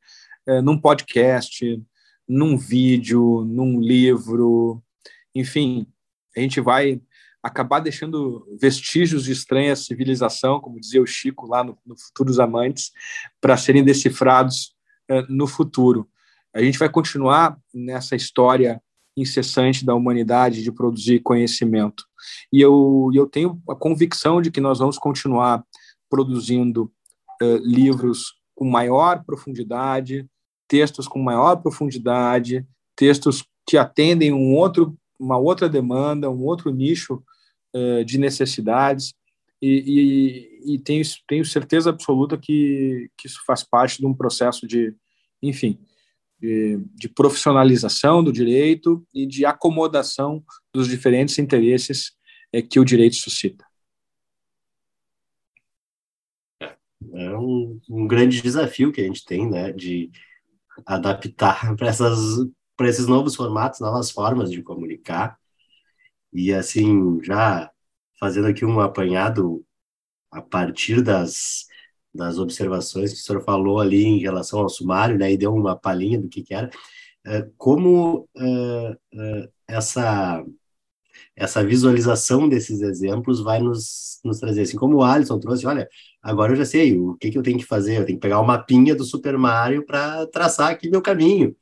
[0.46, 1.82] é, num podcast,
[2.26, 4.82] num vídeo, num livro,
[5.34, 5.86] enfim,
[6.34, 7.00] a gente vai
[7.44, 12.90] acabar deixando vestígios de estranha civilização, como dizia o Chico lá no, no Futuros Amantes,
[13.38, 14.74] para serem decifrados
[15.06, 16.08] é, no futuro.
[16.54, 18.80] A gente vai continuar nessa história
[19.14, 22.04] incessante da humanidade de produzir conhecimento.
[22.50, 25.62] E eu, eu tenho a convicção de que nós vamos continuar
[26.08, 26.90] produzindo
[27.42, 30.26] uh, livros com maior profundidade,
[30.66, 32.66] textos com maior profundidade,
[32.96, 37.22] textos que atendem um outro, uma outra demanda, um outro nicho
[37.74, 39.14] uh, de necessidades.
[39.60, 44.66] E, e, e, tenho, tenho certeza absoluta que, que isso faz parte de um processo
[44.66, 44.94] de,
[45.42, 45.78] enfim,
[46.38, 52.12] de, de profissionalização do direito e de acomodação dos diferentes interesses
[52.52, 53.64] é, que o direito suscita.
[57.14, 60.10] É um, um grande desafio que a gente tem, né, de
[60.84, 62.18] adaptar para essas
[62.76, 65.38] para esses novos formatos, novas formas de comunicar.
[66.32, 67.70] E assim, já
[68.18, 69.64] fazendo aqui um apanhado
[70.30, 71.66] a partir das
[72.14, 75.76] das observações que o senhor falou ali em relação ao sumário, né, e deu uma
[75.76, 76.70] palhinha do que, que era,
[77.26, 80.44] uh, como uh, uh, essa
[81.36, 85.88] essa visualização desses exemplos vai nos, nos trazer, assim como o Alisson trouxe, olha,
[86.22, 88.40] agora eu já sei o que, que eu tenho que fazer, eu tenho que pegar
[88.40, 91.54] o mapinha do Super Mario para traçar aqui meu caminho?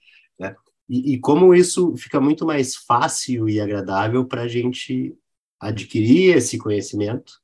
[0.93, 5.17] E, e, como isso fica muito mais fácil e agradável para a gente
[5.59, 7.41] adquirir esse conhecimento,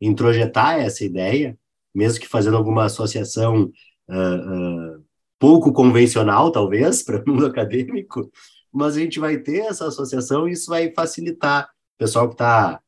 [0.00, 1.58] introjetar essa ideia
[1.94, 3.70] mesmo que fazendo alguma associação
[4.08, 5.04] uh, uh,
[5.38, 8.30] pouco convencional, talvez, para o mundo acadêmico,
[8.72, 11.66] mas a gente vai ter essa associação e isso vai facilitar.
[11.66, 12.80] O pessoal que está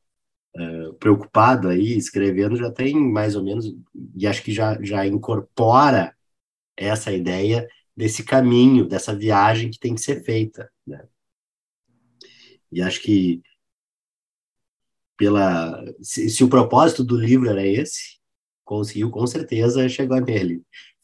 [0.57, 3.73] uh, preocupado aí, escrevendo, já tem mais ou menos,
[4.15, 6.15] e acho que já, já incorpora
[6.75, 10.69] essa ideia desse caminho, dessa viagem que tem que ser feita.
[10.85, 11.03] Né?
[12.71, 13.41] E acho que
[15.17, 18.19] pela se, se, o propósito do livro era esse,
[18.65, 20.61] conseguiu com certeza chegar nele.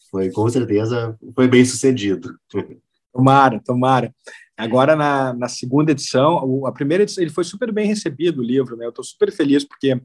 [0.10, 2.38] Foi com certeza foi bem sucedido.
[3.14, 4.16] Tomara, tomara.
[4.56, 8.78] Agora na, na segunda edição, a primeira edição ele foi super bem recebido o livro,
[8.78, 8.86] né?
[8.86, 10.02] Eu estou super feliz porque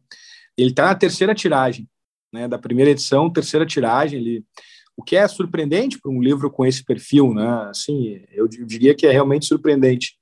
[0.57, 1.89] ele está na terceira tiragem,
[2.33, 2.49] né?
[2.49, 4.19] Da primeira edição, terceira tiragem.
[4.19, 4.45] Ele,
[4.97, 7.69] o que é surpreendente para um livro com esse perfil, né?
[7.69, 10.17] Assim, eu diria que é realmente surpreendente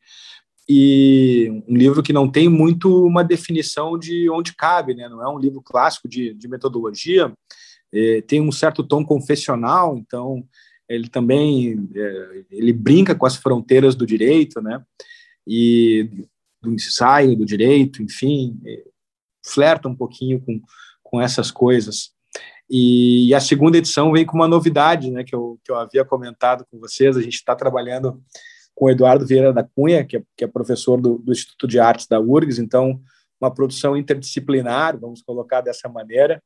[0.69, 5.09] e um livro que não tem muito uma definição de onde cabe, né?
[5.09, 7.33] não é um livro clássico de, de metodologia,
[7.93, 10.43] é, tem um certo tom confessional, então
[10.89, 14.83] ele também é, ele brinca com as fronteiras do direito, né?
[15.47, 16.27] E
[16.63, 18.85] do ensaio do direito, enfim, é,
[19.47, 20.61] flerta um pouquinho com,
[21.03, 22.14] com essas coisas.
[22.69, 25.23] E, e, a segunda edição vem com uma novidade, né?
[25.23, 27.17] Que eu, que eu havia comentado com vocês.
[27.17, 28.23] A gente está trabalhando
[28.75, 31.79] com o Eduardo Vieira da Cunha, que é, que é professor do, do, Instituto de
[31.79, 33.01] Artes da URGS, então,
[33.41, 36.43] uma produção interdisciplinar, vamos colocar dessa maneira,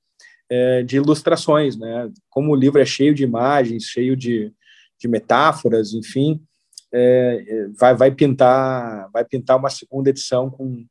[0.50, 2.10] é, de ilustrações, né?
[2.28, 4.52] Como o livro é cheio de imagens, cheio de,
[5.00, 6.42] de metáforas, enfim,
[6.92, 10.86] é, é vai, vai pintar vai pintar uma segunda edição com,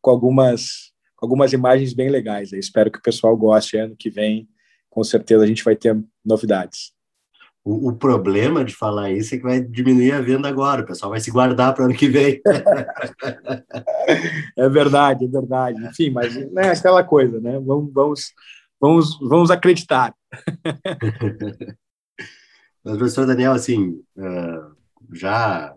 [0.00, 2.52] com algumas algumas imagens bem legais.
[2.52, 3.76] Eu espero que o pessoal goste.
[3.76, 4.48] Ano que vem,
[4.92, 6.92] com certeza, a gente vai ter novidades.
[7.64, 11.10] O, o, problema de falar isso é que vai diminuir a venda agora, o pessoal
[11.10, 12.42] vai se guardar para o ano que vem.
[14.58, 15.82] é verdade, é verdade.
[15.86, 17.58] Enfim, mas é aquela coisa, né?
[17.60, 18.34] Vamos, vamos,
[18.78, 20.14] vamos, vamos acreditar.
[22.84, 24.76] mas, professor Daniel, assim, uh,
[25.10, 25.74] já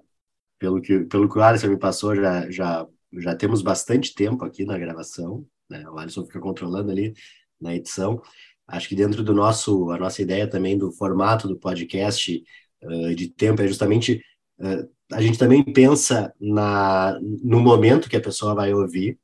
[0.59, 4.65] pelo que, pelo que o Alisson me passou, já, já, já temos bastante tempo aqui
[4.65, 5.89] na gravação, né?
[5.89, 7.13] O Alisson fica controlando ali
[7.61, 8.21] na edição.
[8.67, 12.43] Acho que dentro do nosso, a nossa ideia também do formato do podcast
[12.83, 14.21] uh, de tempo é justamente
[14.59, 19.19] uh, a gente também pensa na, no momento que a pessoa vai ouvir.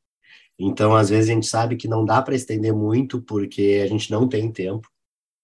[0.59, 4.11] Então, às vezes a gente sabe que não dá para estender muito porque a gente
[4.11, 4.87] não tem tempo,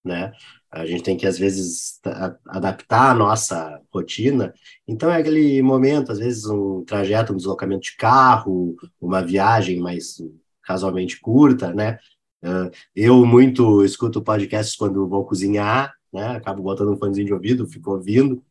[0.04, 0.32] né?
[0.72, 2.00] A gente tem que às vezes
[2.48, 4.54] adaptar a nossa rotina.
[4.88, 10.18] Então é aquele momento, às vezes um trajeto, um deslocamento de carro, uma viagem mais
[10.62, 11.98] casualmente curta, né?
[12.44, 16.28] Uh, eu muito escuto podcasts quando vou cozinhar, né?
[16.38, 18.44] Acabo botando um fonezinho de ouvido, fico ouvindo.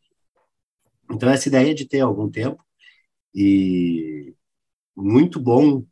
[1.11, 2.65] Então, essa ideia de ter algum tempo
[3.35, 4.35] e
[4.97, 5.85] muito bom.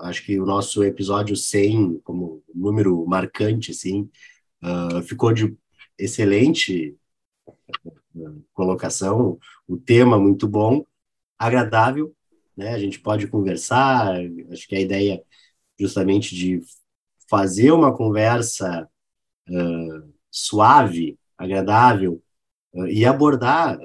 [0.00, 4.10] Acho que o nosso episódio 100, como número marcante, assim,
[4.62, 5.56] uh, ficou de
[5.98, 6.96] excelente
[8.52, 10.84] colocação, o tema muito bom,
[11.38, 12.14] agradável,
[12.56, 12.74] né?
[12.74, 14.14] A gente pode conversar,
[14.50, 15.22] acho que a ideia
[15.78, 16.60] justamente de
[17.28, 18.88] fazer uma conversa
[19.48, 22.22] uh, suave, agradável
[22.74, 23.78] uh, e abordar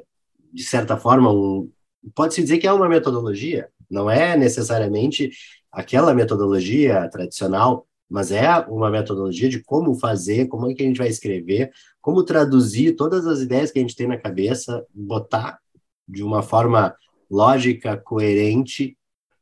[0.51, 1.71] de certa forma um
[2.13, 5.31] pode-se dizer que é uma metodologia, não é necessariamente
[5.71, 10.97] aquela metodologia tradicional, mas é uma metodologia de como fazer, como é que a gente
[10.97, 11.71] vai escrever,
[12.01, 15.59] como traduzir todas as ideias que a gente tem na cabeça, botar
[16.07, 16.95] de uma forma
[17.29, 18.97] lógica, coerente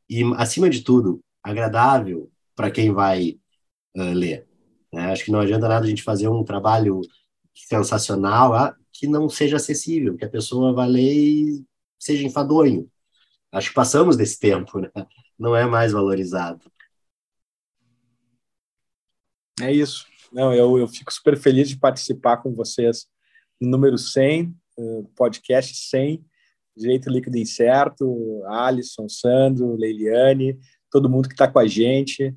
[0.09, 3.37] e, acima de tudo, agradável para quem vai
[3.95, 4.47] uh, ler.
[4.93, 5.11] Né?
[5.11, 7.01] Acho que não adianta nada a gente fazer um trabalho
[7.53, 11.65] sensacional ah, que não seja acessível, que a pessoa vá ler e
[11.99, 12.89] seja enfadonho.
[13.51, 14.89] Acho que passamos desse tempo, né?
[15.37, 16.71] não é mais valorizado.
[19.59, 20.05] É isso.
[20.31, 23.07] Não, eu, eu fico super feliz de participar com vocês
[23.59, 24.55] no número 100,
[25.15, 26.23] podcast 100,
[26.75, 30.57] Direito Líquido Incerto, Alisson, Sandro, Leiliane,
[30.89, 32.35] todo mundo que está com a gente.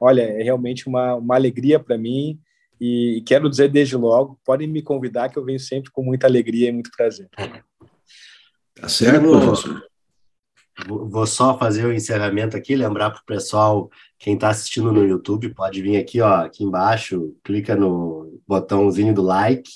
[0.00, 2.40] Olha, é realmente uma, uma alegria para mim
[2.80, 6.70] e, quero dizer desde logo, podem me convidar que eu venho sempre com muita alegria
[6.70, 7.28] e muito prazer.
[8.74, 9.90] Tá certo, professor.
[10.86, 15.52] Vou só fazer o encerramento aqui, lembrar para o pessoal, quem está assistindo no YouTube,
[15.52, 19.70] pode vir aqui, ó, aqui embaixo, clica no botãozinho do like,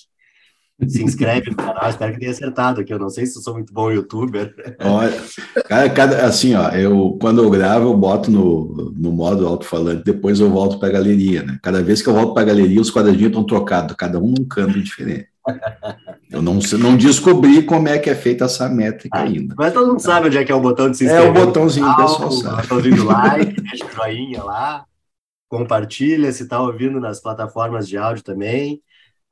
[0.89, 2.93] se inscreve no canal, espero que tenha acertado aqui.
[2.93, 4.55] Eu não sei se eu sou muito bom youtuber.
[4.81, 5.23] Olha,
[5.65, 10.41] cara, cada, assim, ó, eu quando eu gravo, eu boto no, no modo alto-falante, depois
[10.41, 11.59] eu volto para a galeria, né?
[11.63, 14.45] Cada vez que eu volto para a galeria, os quadradinhos estão trocados, cada um num
[14.49, 15.29] canto diferente.
[16.31, 19.55] Eu não, não descobri como é que é feita essa métrica ah, ainda.
[19.57, 21.29] Mas todo mundo sabe onde é que é o botão de se inscrever.
[21.29, 22.55] É o botãozinho, o pessoal sabe.
[22.55, 24.85] O botãozinho do like, deixa o joinha lá,
[25.49, 28.83] compartilha se está ouvindo nas plataformas de áudio também.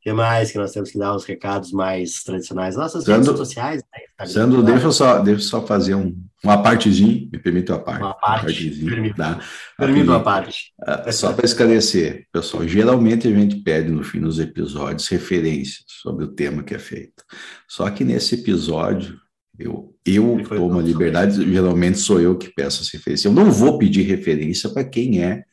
[0.00, 2.74] que mais que nós temos que dar os recados mais tradicionais?
[2.74, 3.82] Nossas Sandro, redes sociais.
[4.18, 4.26] Né?
[4.26, 8.02] Sandro, deixa eu, só, deixa eu só fazer um, uma partezinha, me permite uma parte.
[8.02, 8.46] Uma parte.
[8.46, 9.40] Partezinha, permito, tá?
[9.76, 10.72] permito uma parte.
[10.80, 16.24] Uh, só para esclarecer, pessoal, geralmente a gente pede no fim dos episódios referências sobre
[16.24, 17.22] o tema que é feito.
[17.68, 19.20] Só que nesse episódio,
[19.60, 23.28] eu, eu tomo a liberdade, geralmente sou eu que peço essa referência.
[23.28, 25.44] Eu não vou pedir referência para quem é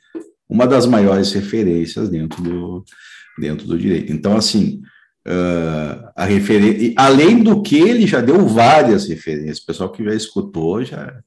[0.49, 2.85] uma das maiores referências dentro do
[3.37, 4.11] dentro do direito.
[4.11, 4.81] Então, assim,
[5.27, 10.15] uh, a referência, além do que ele já deu várias referências, o pessoal que já
[10.15, 11.19] escutou já,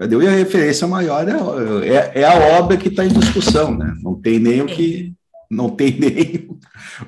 [0.00, 3.76] já deu, e a referência maior é, é, é a obra que está em discussão,
[3.76, 3.94] né?
[4.02, 5.12] Não tem nem o que
[5.50, 6.48] não tem nem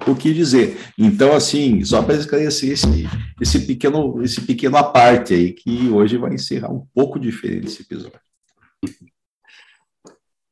[0.06, 0.78] o que dizer.
[0.98, 3.08] Então, assim, só para esclarecer esse,
[3.40, 8.20] esse pequeno esse pequeno aparte aí, que hoje vai encerrar um pouco diferente esse episódio.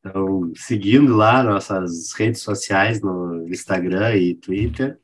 [0.01, 4.99] Então, seguindo lá nossas redes sociais no Instagram e Twitter,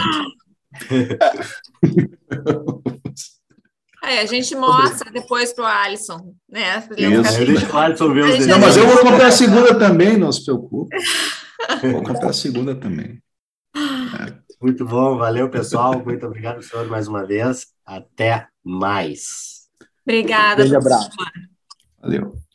[4.04, 6.88] É, a gente mostra depois para o Alisson, né?
[6.96, 7.46] Isso.
[7.46, 10.46] Deixa o Alisson ver os Não, mas eu vou comprar a segunda também, não se
[10.46, 10.96] preocupe.
[11.92, 13.20] Vou comprar a segunda também.
[13.76, 14.38] É.
[14.62, 16.00] Muito bom, valeu, pessoal.
[16.06, 17.68] Muito obrigado, senhor, mais uma vez.
[17.84, 19.57] Até mais.
[20.08, 20.64] Obrigada.
[20.66, 21.10] Um abraço.
[22.02, 22.47] Valeu.